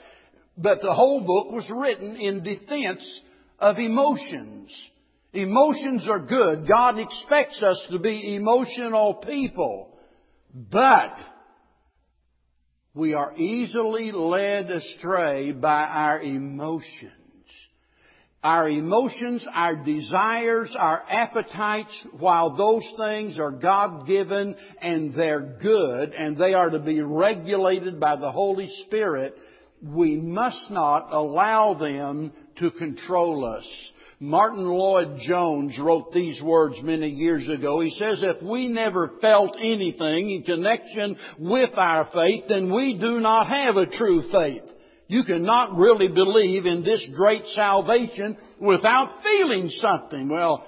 [0.58, 3.22] But the whole book was written in defense
[3.60, 4.74] of emotions.
[5.34, 6.68] Emotions are good.
[6.70, 9.98] God expects us to be emotional people.
[10.54, 11.16] But
[12.94, 17.12] we are easily led astray by our emotions
[18.46, 26.14] our emotions, our desires, our appetites, while those things are God given and they're good
[26.14, 29.36] and they are to be regulated by the Holy Spirit,
[29.82, 33.68] we must not allow them to control us.
[34.20, 37.82] Martyn Lloyd-Jones wrote these words many years ago.
[37.82, 43.20] He says, if we never felt anything in connection with our faith, then we do
[43.20, 44.62] not have a true faith.
[45.08, 50.30] You cannot really believe in this great salvation without feeling something.
[50.30, 50.66] Well,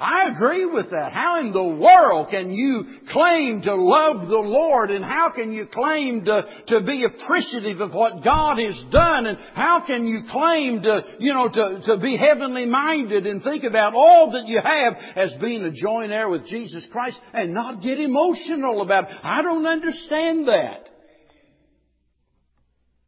[0.00, 1.12] I agree with that.
[1.12, 5.66] How in the world can you claim to love the Lord and how can you
[5.70, 10.80] claim to, to be appreciative of what God has done and how can you claim
[10.82, 14.94] to, you know, to, to be heavenly minded and think about all that you have
[15.16, 19.16] as being a joint heir with Jesus Christ and not get emotional about it?
[19.22, 20.89] I don't understand that.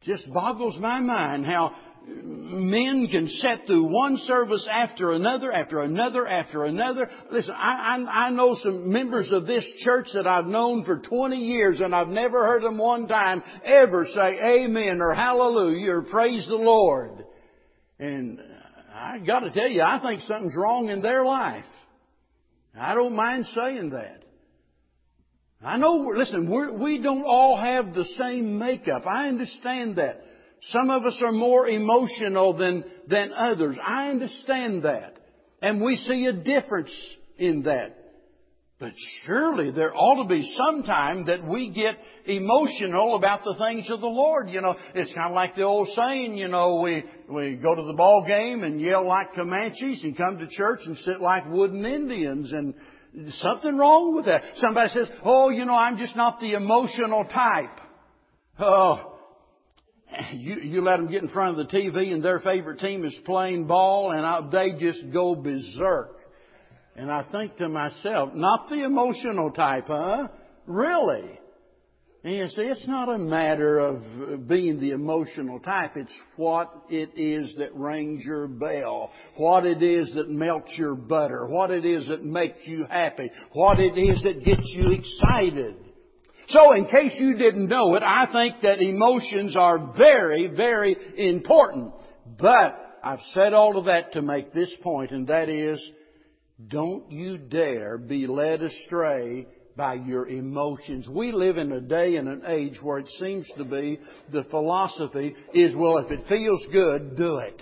[0.05, 1.73] Just boggles my mind how
[2.05, 7.09] men can sit through one service after another, after another, after another.
[7.31, 11.37] Listen, I, I, I know some members of this church that I've known for 20
[11.37, 16.45] years and I've never heard them one time ever say amen or hallelujah or praise
[16.47, 17.25] the Lord.
[17.99, 18.39] And
[18.93, 21.65] I gotta tell you, I think something's wrong in their life.
[22.77, 24.22] I don't mind saying that.
[25.63, 29.05] I know, listen, we're, we don't all have the same makeup.
[29.07, 30.21] I understand that.
[30.67, 33.77] Some of us are more emotional than, than others.
[33.85, 35.17] I understand that.
[35.61, 36.93] And we see a difference
[37.37, 37.97] in that.
[38.79, 38.91] But
[39.25, 41.95] surely there ought to be some time that we get
[42.25, 44.49] emotional about the things of the Lord.
[44.49, 47.83] You know, it's kind of like the old saying, you know, we, we go to
[47.83, 51.85] the ball game and yell like Comanches and come to church and sit like wooden
[51.85, 52.73] Indians and
[53.29, 54.41] something wrong with that.
[54.55, 57.79] Somebody says, oh, you know, I'm just not the emotional type.
[58.59, 59.13] Oh,
[60.33, 63.17] you, you let them get in front of the TV and their favorite team is
[63.25, 66.17] playing ball and I, they just go berserk.
[66.95, 70.27] And I think to myself, not the emotional type, huh?
[70.67, 71.39] Really?
[72.25, 75.97] And you see, it's not a matter of being the emotional type.
[75.97, 79.11] It's what it is that rings your bell.
[79.35, 81.45] What it is that melts your butter.
[81.45, 83.29] What it is that makes you happy.
[83.51, 85.75] What it is that gets you excited.
[86.47, 91.93] So in case you didn't know it, I think that emotions are very, very important.
[92.39, 95.85] But I've said all of that to make this point, and that is,
[96.69, 101.07] don't you dare be led astray by your emotions.
[101.09, 103.99] We live in a day and an age where it seems to be
[104.31, 107.61] the philosophy is, well, if it feels good, do it.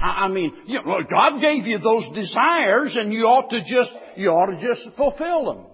[0.00, 4.28] I mean, you know, God gave you those desires and you ought to just, you
[4.28, 5.66] ought to just fulfill them.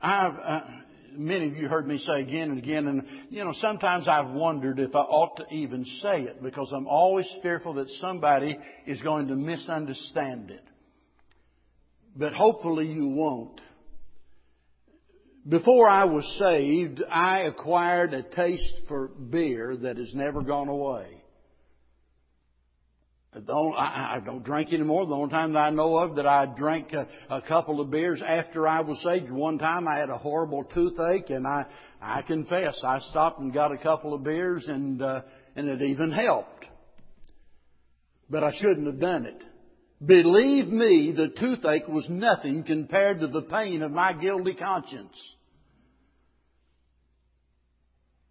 [0.00, 0.60] I've, uh,
[1.16, 4.80] many of you heard me say again and again, and you know, sometimes I've wondered
[4.80, 9.28] if I ought to even say it because I'm always fearful that somebody is going
[9.28, 10.64] to misunderstand it.
[12.16, 13.60] But hopefully you won't.
[15.48, 21.22] Before I was saved, I acquired a taste for beer that has never gone away.
[23.34, 25.06] I, I, don't drink anymore.
[25.06, 28.22] The only time that I know of that I drank a, a couple of beers
[28.24, 31.64] after I was saved, one time I had a horrible toothache, and I,
[32.00, 35.22] I confess, I stopped and got a couple of beers, and uh,
[35.56, 36.66] and it even helped.
[38.28, 39.42] But I shouldn't have done it.
[40.04, 45.36] Believe me, the toothache was nothing compared to the pain of my guilty conscience.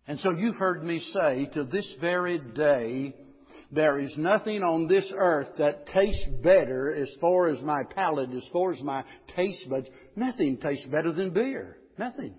[0.08, 3.16] And so you've heard me say to this very day,
[3.72, 8.46] there is nothing on this earth that tastes better as far as my palate, as
[8.52, 9.88] far as my taste buds.
[10.16, 11.78] Nothing tastes better than beer.
[11.98, 12.36] Nothing.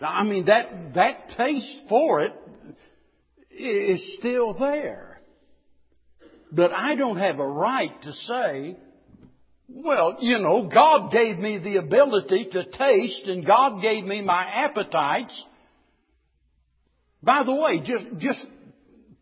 [0.00, 2.32] I mean, that, that taste for it
[3.50, 5.15] is still there.
[6.52, 8.76] But I don't have a right to say,
[9.68, 14.44] well, you know, God gave me the ability to taste and God gave me my
[14.44, 15.44] appetites.
[17.22, 18.46] By the way, just, just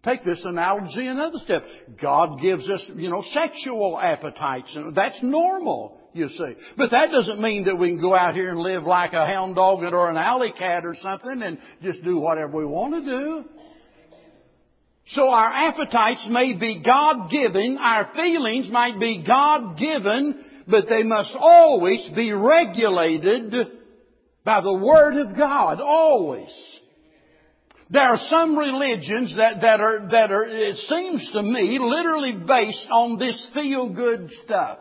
[0.04, 1.64] Take this analogy another step.
[2.00, 6.54] God gives us, you know, sexual appetites, and that's normal, you see.
[6.76, 9.54] But that doesn't mean that we can go out here and live like a hound
[9.54, 13.44] dog or an alley cat or something and just do whatever we want to do.
[15.06, 22.08] So our appetites may be God-given, our feelings might be God-given, but they must always
[22.16, 23.52] be regulated
[24.44, 26.48] by the Word of God, always.
[27.90, 32.88] There are some religions that, that are, that are, it seems to me, literally based
[32.90, 34.78] on this feel-good stuff.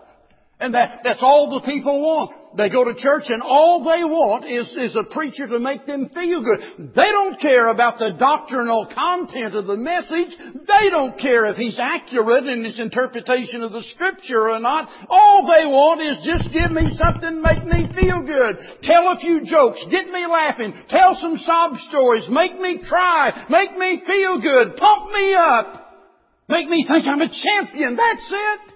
[0.64, 2.56] And that, that's all the people want.
[2.56, 6.08] They go to church and all they want is, is a preacher to make them
[6.08, 6.96] feel good.
[6.96, 10.32] They don't care about the doctrinal content of the message.
[10.64, 14.88] They don't care if he's accurate in his interpretation of the scripture or not.
[15.10, 18.56] All they want is just give me something, make me feel good.
[18.88, 23.76] Tell a few jokes, get me laughing, tell some sob stories, make me cry, make
[23.76, 26.08] me feel good, pump me up,
[26.48, 28.00] make me think I'm a champion.
[28.00, 28.73] That's it.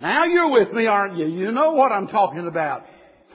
[0.00, 1.26] Now you're with me, aren't you?
[1.26, 2.84] You know what I'm talking about.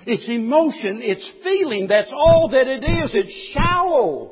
[0.06, 3.12] It's emotion, it's feeling, that's all that it is.
[3.14, 4.32] It's shallow.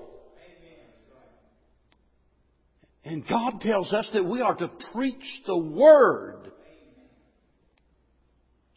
[3.04, 6.52] And God tells us that we are to preach the Word.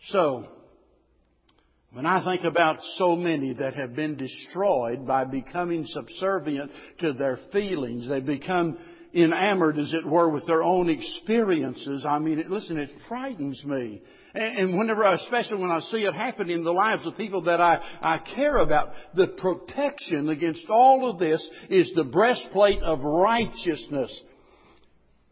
[0.09, 0.47] So,
[1.93, 7.39] when I think about so many that have been destroyed by becoming subservient to their
[7.53, 8.79] feelings, they become
[9.15, 12.05] enamored, as it were, with their own experiences.
[12.07, 14.03] I mean, it, listen, it frightens me.
[14.35, 17.81] And, whenever, especially when I see it happen in the lives of people that I,
[18.01, 24.23] I care about, the protection against all of this is the breastplate of righteousness.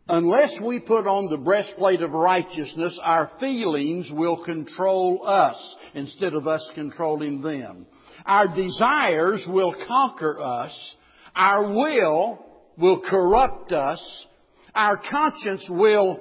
[0.08, 6.46] Unless we put on the breastplate of righteousness, our feelings will control us instead of
[6.46, 7.86] us controlling them.
[8.24, 10.96] Our desires will conquer us.
[11.34, 14.26] Our will will corrupt us.
[14.74, 16.20] Our conscience will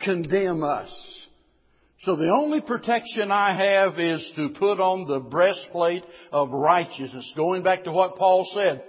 [0.00, 1.28] condemn us.
[2.02, 7.32] So the only protection I have is to put on the breastplate of righteousness.
[7.36, 8.84] Going back to what Paul said,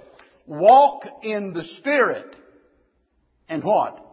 [0.45, 2.35] walk in the Spirit.
[3.47, 4.05] And what?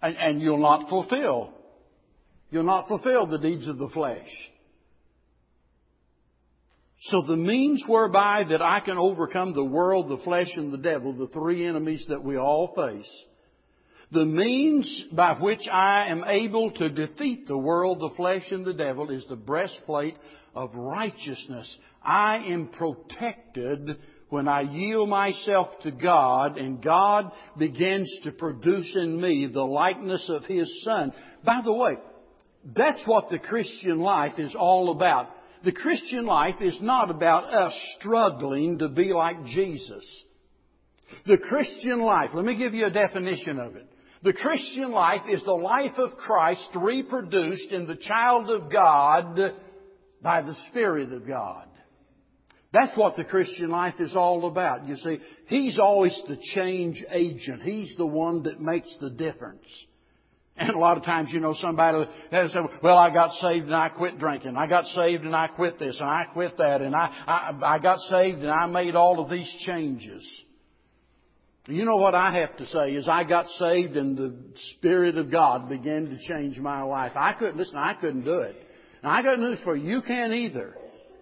[0.00, 1.52] And, and you'll not fulfill.
[2.50, 4.28] You'll not fulfill the deeds of the flesh.
[7.06, 11.12] So the means whereby that I can overcome the world, the flesh, and the devil,
[11.12, 13.24] the three enemies that we all face,
[14.12, 18.74] the means by which I am able to defeat the world, the flesh, and the
[18.74, 20.14] devil is the breastplate
[20.54, 21.74] of righteousness.
[22.04, 23.96] I am protected
[24.28, 30.30] when I yield myself to God and God begins to produce in me the likeness
[30.30, 31.12] of His Son.
[31.44, 31.96] By the way,
[32.76, 35.30] that's what the Christian life is all about.
[35.64, 40.24] The Christian life is not about us struggling to be like Jesus.
[41.26, 43.86] The Christian life, let me give you a definition of it.
[44.22, 49.54] The Christian life is the life of Christ reproduced in the child of God
[50.22, 51.66] by the Spirit of God.
[52.72, 54.88] That's what the Christian life is all about.
[54.88, 57.62] You see, He's always the change agent.
[57.62, 59.66] He's the one that makes the difference.
[60.56, 63.74] And a lot of times, you know, somebody has said, well, I got saved and
[63.74, 64.56] I quit drinking.
[64.56, 67.78] I got saved and I quit this and I quit that and I, I, I
[67.78, 70.42] got saved and I made all of these changes.
[71.66, 74.34] You know what I have to say is I got saved and the
[74.76, 77.12] Spirit of God began to change my life.
[77.14, 78.56] I couldn't, listen, I couldn't do it.
[79.02, 79.88] Now I got news for you.
[79.88, 80.74] You can't either.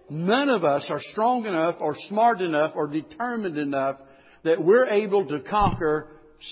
[0.09, 3.97] None of us are strong enough or smart enough or determined enough
[4.43, 6.07] that we're able to conquer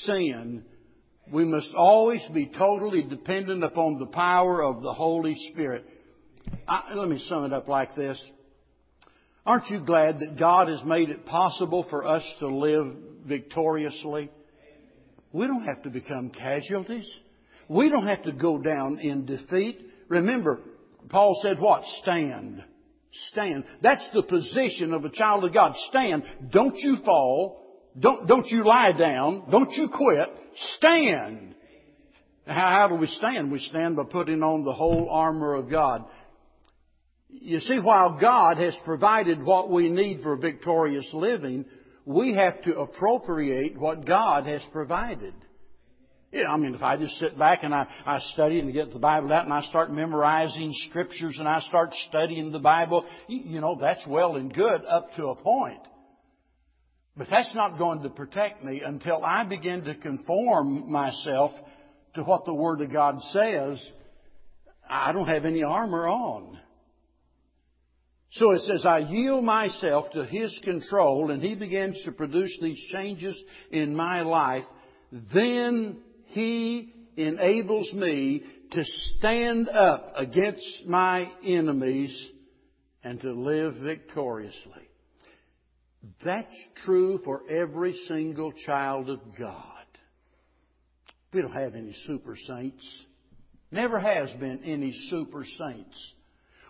[0.05, 0.63] sin
[1.31, 5.85] we must always be totally dependent upon the power of the Holy Spirit.
[6.67, 8.21] I, let me sum it up like this.
[9.45, 14.29] Aren't you glad that God has made it possible for us to live victoriously?
[15.31, 17.09] We don't have to become casualties.
[17.67, 19.79] We don't have to go down in defeat.
[20.07, 20.59] Remember,
[21.09, 21.83] Paul said what?
[22.01, 22.63] Stand.
[23.31, 23.63] Stand.
[23.81, 25.75] That's the position of a child of God.
[25.89, 26.23] Stand.
[26.51, 27.63] Don't you fall.
[27.99, 29.49] Don't, don't you lie down.
[29.51, 30.29] Don't you quit.
[30.77, 31.55] Stand.
[32.45, 33.51] How, do we stand?
[33.51, 36.05] We stand by putting on the whole armor of God.
[37.29, 41.65] You see, while God has provided what we need for victorious living,
[42.05, 45.33] we have to appropriate what God has provided.
[46.31, 48.99] Yeah, I mean, if I just sit back and I, I study and get the
[48.99, 53.77] Bible out and I start memorizing scriptures and I start studying the Bible, you know,
[53.79, 55.81] that's well and good up to a point.
[57.19, 61.51] But that's not going to protect me until I begin to conform myself
[62.15, 63.85] to what the Word of God says.
[64.89, 66.57] I don't have any armor on.
[68.31, 72.81] So it says, I yield myself to His control and He begins to produce these
[72.93, 73.37] changes
[73.69, 74.63] in my life.
[75.11, 75.97] Then
[76.27, 82.29] He enables me to stand up against my enemies
[83.03, 84.88] and to live victoriously.
[86.23, 89.63] That's true for every single child of God.
[91.33, 93.05] We don't have any super saints.
[93.71, 96.13] Never has been any super saints.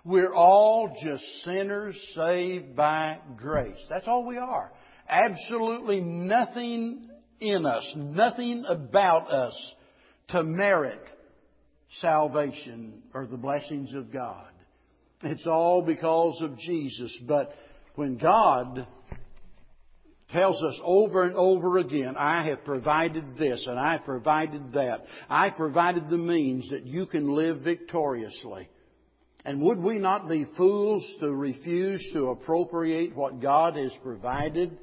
[0.03, 3.86] We're all just sinners saved by grace.
[3.89, 4.71] That's all we are.
[5.07, 7.09] Absolutely nothing
[7.39, 9.73] in us, nothing about us
[10.30, 11.01] to merit
[12.01, 14.45] salvation or the blessings of God.
[15.23, 17.17] It's all because of Jesus.
[17.27, 17.53] But
[17.95, 18.88] when God
[20.30, 25.05] tells us over and over again, I have provided this and I provided that.
[25.30, 28.69] I provided the means that you can live victoriously.
[29.45, 34.77] And would we not be fools to refuse to appropriate what God has provided,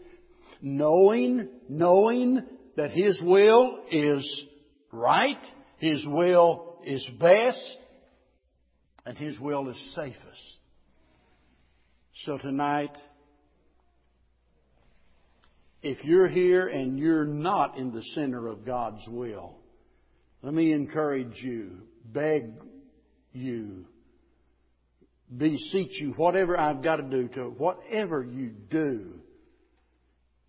[0.63, 2.43] knowing, knowing
[2.77, 4.47] that His will is
[4.91, 5.43] right,
[5.79, 7.79] His will is best,
[9.05, 10.57] and His will is safest.
[12.25, 12.97] So tonight,
[15.83, 19.57] if you're here and you're not in the center of God's will,
[20.43, 22.53] let me encourage you, beg
[23.33, 23.87] you,
[25.35, 29.21] beseech you, whatever I've got to do to whatever you do,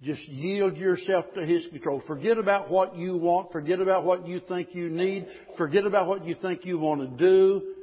[0.04, 2.04] just yield yourself to His control.
[2.06, 3.52] Forget about what you want.
[3.52, 5.26] Forget about what you think you need.
[5.58, 7.74] Forget about what you think you want to do.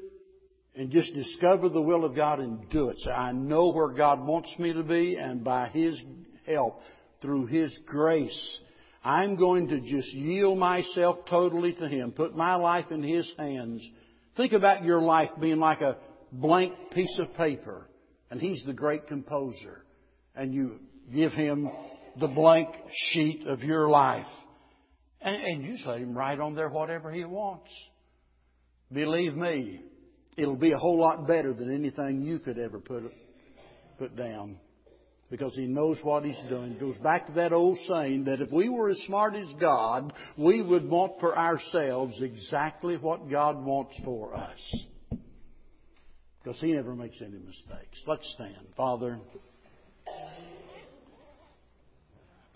[0.76, 2.98] And just discover the will of God and do it.
[3.08, 6.00] I know where God wants me to be and by His
[6.46, 6.80] help,
[7.24, 8.60] through His grace,
[9.02, 12.12] I'm going to just yield myself totally to Him.
[12.12, 13.82] Put my life in His hands.
[14.36, 15.96] Think about your life being like a
[16.30, 17.88] blank piece of paper
[18.30, 19.84] and He's the great composer.
[20.36, 20.80] And you
[21.14, 21.70] give Him
[22.20, 22.68] the blank
[23.12, 24.26] sheet of your life.
[25.20, 27.70] And, and you just let Him write on there whatever He wants.
[28.92, 29.80] Believe me,
[30.36, 33.04] it'll be a whole lot better than anything you could ever put,
[33.98, 34.58] put down.
[35.36, 36.74] Because He knows what He's doing.
[36.74, 40.12] It goes back to that old saying that if we were as smart as God,
[40.38, 44.84] we would want for ourselves exactly what God wants for us.
[46.40, 48.00] Because He never makes any mistakes.
[48.06, 48.64] Let's stand.
[48.76, 49.18] Father,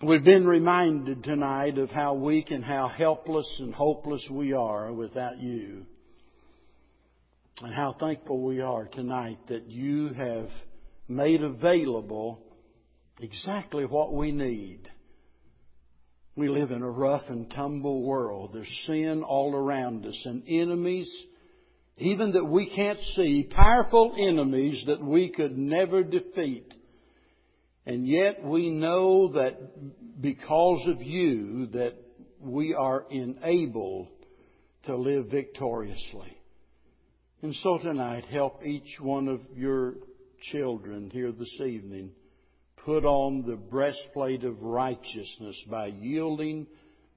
[0.01, 5.37] We've been reminded tonight of how weak and how helpless and hopeless we are without
[5.41, 5.85] you.
[7.61, 10.47] And how thankful we are tonight that you have
[11.09, 12.45] made available
[13.19, 14.89] exactly what we need.
[16.35, 18.51] We live in a rough and tumble world.
[18.53, 21.11] There's sin all around us and enemies,
[21.97, 26.73] even that we can't see, powerful enemies that we could never defeat.
[27.85, 31.95] And yet we know that because of you that
[32.39, 34.07] we are enabled
[34.85, 36.37] to live victoriously.
[37.41, 39.95] And so tonight, help each one of your
[40.51, 42.11] children here this evening
[42.85, 46.67] put on the breastplate of righteousness by yielding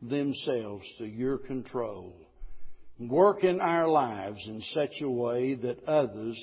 [0.00, 2.14] themselves to your control.
[2.98, 6.38] Work in our lives in such a way that others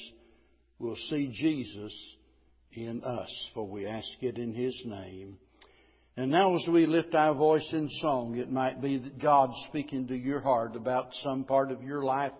[0.77, 1.93] will see Jesus
[2.73, 5.37] in us, for we ask it in His name.
[6.17, 10.07] And now as we lift our voice in song, it might be that God's speaking
[10.07, 12.33] to your heart about some part of your life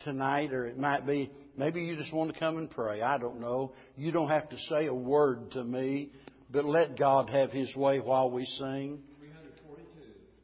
[0.00, 3.02] tonight, or it might be maybe you just want to come and pray.
[3.02, 3.72] I don't know.
[3.96, 6.10] You don't have to say a word to me,
[6.50, 9.00] but let God have His way while we sing.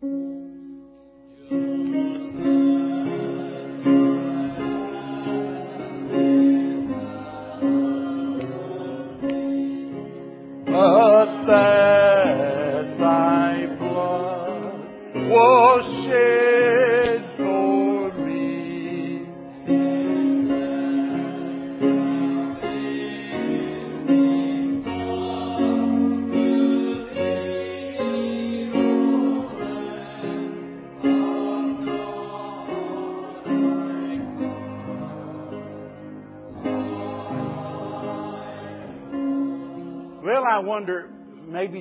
[0.01, 0.32] 342.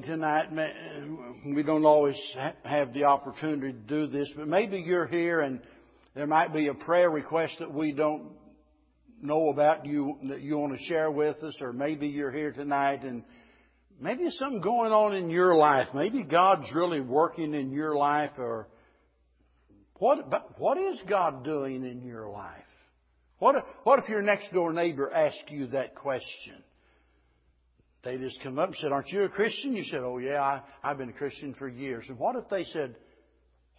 [0.02, 0.48] Tonight,
[1.46, 2.16] we don't always
[2.64, 5.62] have the opportunity to do this, but maybe you're here and
[6.16, 8.32] there might be a prayer request that we don't
[9.22, 13.04] know about you that you want to share with us, or maybe you're here tonight
[13.04, 13.24] and
[14.00, 15.88] maybe there's something going on in your life.
[15.94, 18.68] Maybe God's really working in your life, or
[19.96, 20.18] what?
[20.58, 22.56] What is God doing in your life?
[23.40, 26.64] What what if your next door neighbor asked you that question?
[28.04, 29.74] They just come up and said, Aren't you a Christian?
[29.74, 32.06] You said, Oh, yeah, I, I've been a Christian for years.
[32.08, 32.96] And what if they said,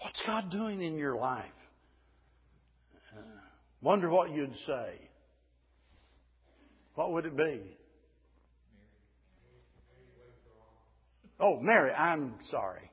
[0.00, 1.44] What's God doing in your life?
[3.16, 3.22] Uh,
[3.80, 5.10] wonder what you'd say.
[6.94, 7.76] What would it be?
[11.40, 12.92] Oh, Mary, I'm sorry.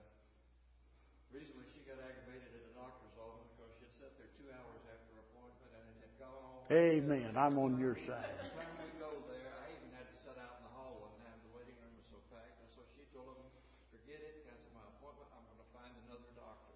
[1.36, 5.20] recently she got aggravated at the doctor's office because she'd sat there two hours after
[5.20, 6.64] her appointment and it had gone on.
[6.72, 7.36] Amen.
[7.36, 8.24] I'm on your side.
[8.40, 11.12] Every time we go there, I even had to sit out in the hall one
[11.20, 11.36] time.
[11.44, 13.50] The waiting room was so packed, and so she told them,
[13.92, 15.28] "Forget it, cancel my appointment.
[15.36, 16.72] I'm going to find another doctor."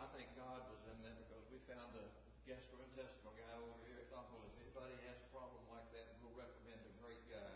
[0.00, 2.04] I think God was in there because we found a
[2.50, 4.42] gastrointestinal guy over here at Humble.
[4.50, 7.54] If anybody has a problem like that, we'll recommend a great guy.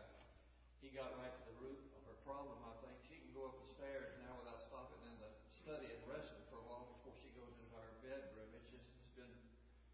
[0.78, 2.62] He got right to the root of her problem.
[2.62, 6.00] I think she can go up the stairs now without stopping in the study and
[6.06, 8.48] resting for a while before she goes into her bedroom.
[8.54, 9.34] It's just it's been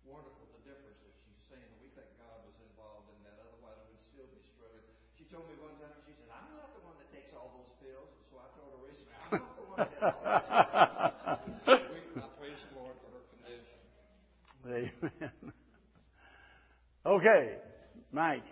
[0.08, 1.68] wonderful the difference that she's seen.
[1.80, 3.36] We think God was involved in that.
[3.40, 4.84] Otherwise, we'd still be struggling.
[5.16, 7.72] She told me one time, she said, I'm not the one that takes all those
[7.80, 8.08] pills.
[8.12, 11.84] And so I told her recently, I'm not the one that does all those pills.
[11.90, 13.80] we, I praise the Lord for her condition.
[14.64, 15.52] Amen.
[17.04, 17.60] Okay,
[18.16, 18.48] Mike.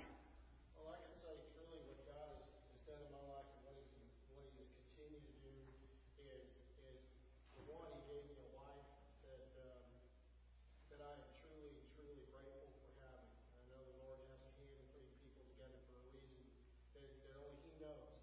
[0.76, 3.80] Well, I can say truly what God has, has done in my life and what
[3.80, 5.57] He's, what He has continued to do
[6.20, 6.44] is,
[6.84, 7.00] is
[7.57, 8.84] for one, He gave me a wife
[9.24, 9.80] that, um,
[10.92, 13.32] that I am truly, truly grateful for having.
[13.57, 16.44] I know the Lord has a hand in putting people together for a reason
[16.92, 18.20] that, that only He knows.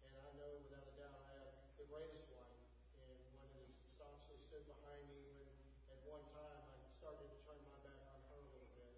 [0.00, 2.56] And I know without a doubt I have the greatest wife
[3.04, 3.68] and one that has
[4.00, 5.52] staunchly stood behind me when
[5.92, 8.96] at one time I started to turn my back on her a little bit.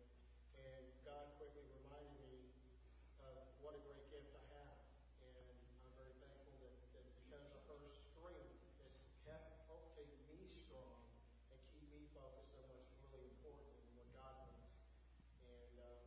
[0.61, 2.53] And God quickly reminded me
[3.25, 3.33] of
[3.65, 4.77] what a great gift I have.
[5.25, 5.33] And
[5.85, 8.53] I'm very thankful that, that because of her strength
[8.85, 8.93] has
[9.25, 11.01] kept helped keep me strong
[11.49, 14.69] and keep me focused on what's really important and what God wants.
[15.49, 16.03] And um,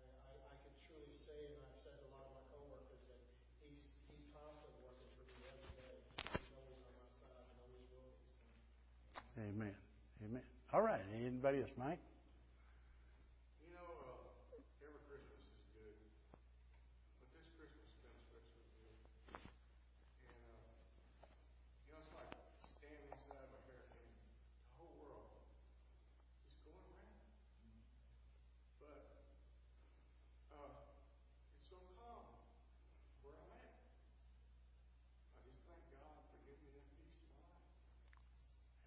[0.00, 3.02] I, I, I can truly say, and I've said to a lot of my coworkers,
[3.12, 3.20] that
[3.60, 5.96] he's he's constantly working for me every day.
[6.32, 8.24] He's always on my side and always will be.
[9.20, 9.25] So.
[9.38, 9.74] Amen.
[10.24, 10.42] Amen.
[10.72, 11.00] All right.
[11.14, 11.98] Anybody else, Mike?
[13.60, 15.92] You know, uh, every Christmas is good,
[17.20, 18.96] but this Christmas has been especially good.
[20.24, 20.72] And, uh,
[21.84, 22.32] you know, it's like
[22.80, 24.16] standing inside of a hurricane.
[24.72, 25.28] The whole world
[26.48, 27.20] is going around.
[28.80, 29.04] But,
[30.48, 30.80] uh,
[31.60, 32.24] it's so calm
[33.20, 33.76] where I'm at.
[35.28, 37.68] I just thank God for giving me that peace in my life.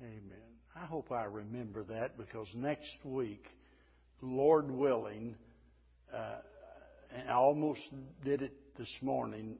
[0.09, 0.41] Amen.
[0.75, 3.45] I hope I remember that because next week,
[4.21, 5.35] Lord willing,
[6.11, 6.37] uh,
[7.15, 7.81] and I almost
[8.25, 9.57] did it this morning,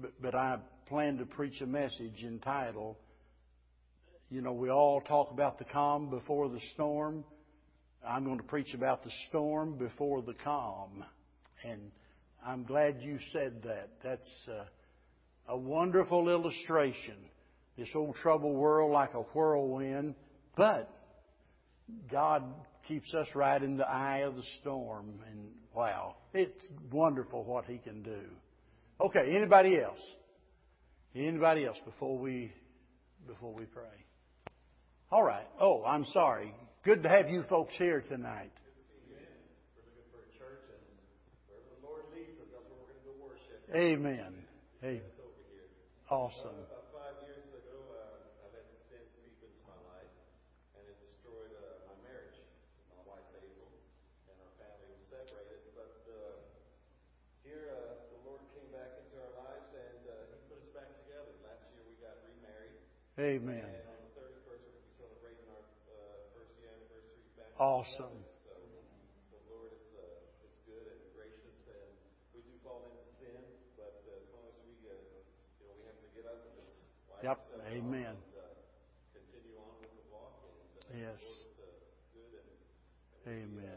[0.00, 2.94] but, but I plan to preach a message entitled,
[4.30, 7.24] you know, we all talk about the calm before the storm.
[8.06, 11.04] I'm going to preach about the storm before the calm.
[11.64, 11.90] And
[12.46, 13.88] I'm glad you said that.
[14.04, 14.64] That's uh,
[15.48, 17.16] a wonderful illustration.
[17.78, 20.16] This old troubled world like a whirlwind,
[20.56, 20.90] but
[22.10, 22.42] God
[22.88, 25.20] keeps us right in the eye of the storm.
[25.30, 28.18] And wow, it's wonderful what He can do.
[29.00, 30.00] Okay, anybody else?
[31.14, 32.52] Anybody else before we
[33.28, 33.84] before we pray?
[35.12, 35.46] All right.
[35.60, 36.52] Oh, I'm sorry.
[36.84, 38.50] Good to have you folks here tonight.
[39.06, 39.22] We're
[39.86, 40.82] looking for a church, and
[41.46, 43.58] wherever the Lord leads us, that's where we're going to go worship.
[43.70, 44.34] Amen.
[44.82, 45.00] Amen.
[45.00, 45.70] That's over here.
[46.10, 46.58] Awesome.
[46.68, 50.12] About five years ago, uh, I let sin creep into my life,
[50.76, 53.68] and it destroyed uh, my marriage with my wife April,
[54.28, 55.72] and our family was separated.
[55.72, 56.36] But uh,
[57.48, 60.88] here, uh, the Lord came back into our lives, and uh, He put us back
[61.04, 61.32] together.
[61.40, 61.56] Last year, we got remarried, Amen.
[61.56, 61.86] and on the 31st, we're going to be celebrating our uh, first year anniversary back
[61.86, 61.86] Awesome.
[61.86, 61.86] together.
[61.86, 61.86] So the Lord is uh, is good and gracious, and we do fall into sin,
[61.86, 61.86] but uh, as long as we uh, you know we have to get up and
[61.86, 61.86] just wipe Yep.
[61.86, 61.96] ourselves off Amen.
[61.98, 63.74] and uh, continue on with the walk.
[66.70, 66.86] And
[67.34, 67.98] uh, Yes.
[67.98, 70.06] the Lord is uh,
[70.70, 71.90] good and, gracious and
[72.30, 73.42] we do fall into sin,
[73.74, 74.94] but uh, as long as we uh,
[76.14, 76.78] get up and just
[77.10, 78.14] like that, amen.
[78.38, 78.54] Uh,
[79.10, 80.38] continue on with the walk.
[80.94, 81.18] Yes.
[83.26, 83.50] Amen.
[83.50, 83.74] He, uh,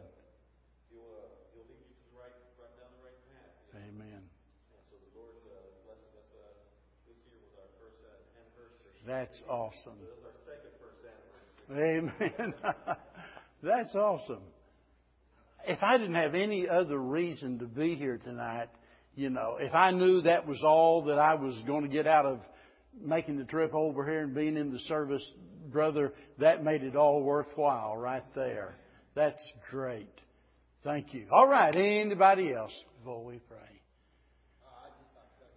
[0.94, 3.52] he'll uh, he'll lead you to the right right down the right path.
[3.74, 4.06] you know.
[4.06, 4.22] Amen.
[4.22, 6.46] And so the Lord's uh, blessing us uh,
[7.10, 8.91] this year with our first uh, anniversary.
[9.06, 9.98] That's awesome.
[11.72, 12.54] Amen.
[13.64, 14.42] That's awesome.
[15.66, 18.70] If I didn't have any other reason to be here tonight,
[19.16, 22.26] you know, if I knew that was all that I was going to get out
[22.26, 22.40] of
[23.00, 25.24] making the trip over here and being in the service,
[25.72, 28.76] brother, that made it all worthwhile right there.
[29.16, 30.10] That's great.
[30.84, 31.28] Thank you.
[31.32, 31.76] All right.
[31.76, 33.58] Anybody else before we pray?
[34.66, 35.52] Uh, I just like to say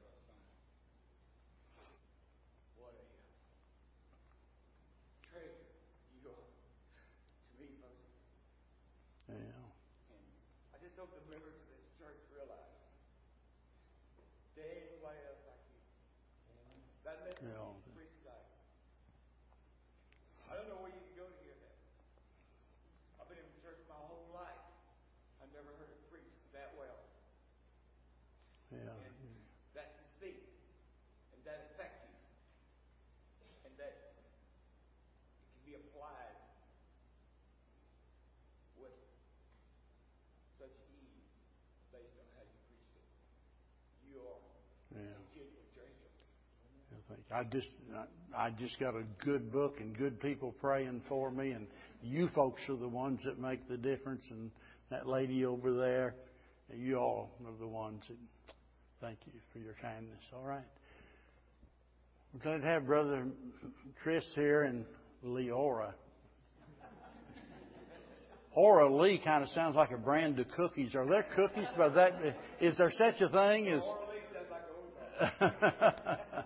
[2.77, 3.09] what a uh,
[5.33, 5.65] treasure
[6.13, 8.21] you are to me personally.
[9.33, 9.65] Yeah.
[10.13, 10.25] And
[10.75, 10.99] I just
[11.31, 12.75] members of this church realize
[14.59, 15.81] there's nobody else like you.
[17.09, 17.65] That message Yeah.
[17.65, 18.45] you preach tonight.
[20.51, 21.77] I don't know where you can go to hear that.
[23.21, 24.61] I've been in church my whole life.
[25.43, 27.05] I never heard it preached that well.
[28.73, 28.81] Yeah.
[28.89, 29.13] And
[29.77, 30.41] that's the seed.
[31.37, 32.17] And that effective.
[33.69, 34.15] And that it
[35.53, 36.39] can be applied
[38.81, 38.95] with
[40.57, 41.29] such ease
[41.93, 43.09] based on how you preached it.
[44.09, 44.41] You are
[44.97, 45.19] Yeah.
[45.19, 46.09] a genuine drinker.
[46.94, 47.69] I think I just
[48.37, 51.67] I just got a good book and good people praying for me, and
[52.03, 54.25] you folks are the ones that make the difference.
[54.31, 54.51] And
[54.91, 56.15] that lady over there,
[56.75, 58.17] you all are the ones that.
[59.01, 60.21] Thank you for your kindness.
[60.35, 60.65] All right,
[62.33, 63.27] we're glad to have Brother
[64.03, 64.87] Chris here and
[65.25, 65.93] Leora.
[68.57, 70.95] Ora Lee kind of sounds like a brand of cookies.
[70.95, 72.13] Are there cookies by that?
[72.61, 73.83] Is there such a thing as?
[73.95, 76.45] Orally sounds like old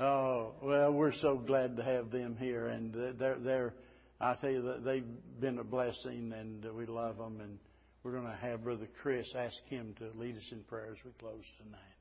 [0.00, 3.74] oh well, we're so glad to have them here, and they're they're.
[4.20, 5.04] I tell you that they've
[5.40, 7.40] been a blessing, and we love them.
[7.40, 7.58] And
[8.02, 11.10] we're going to have Brother Chris ask him to lead us in prayer as we
[11.18, 11.95] close tonight.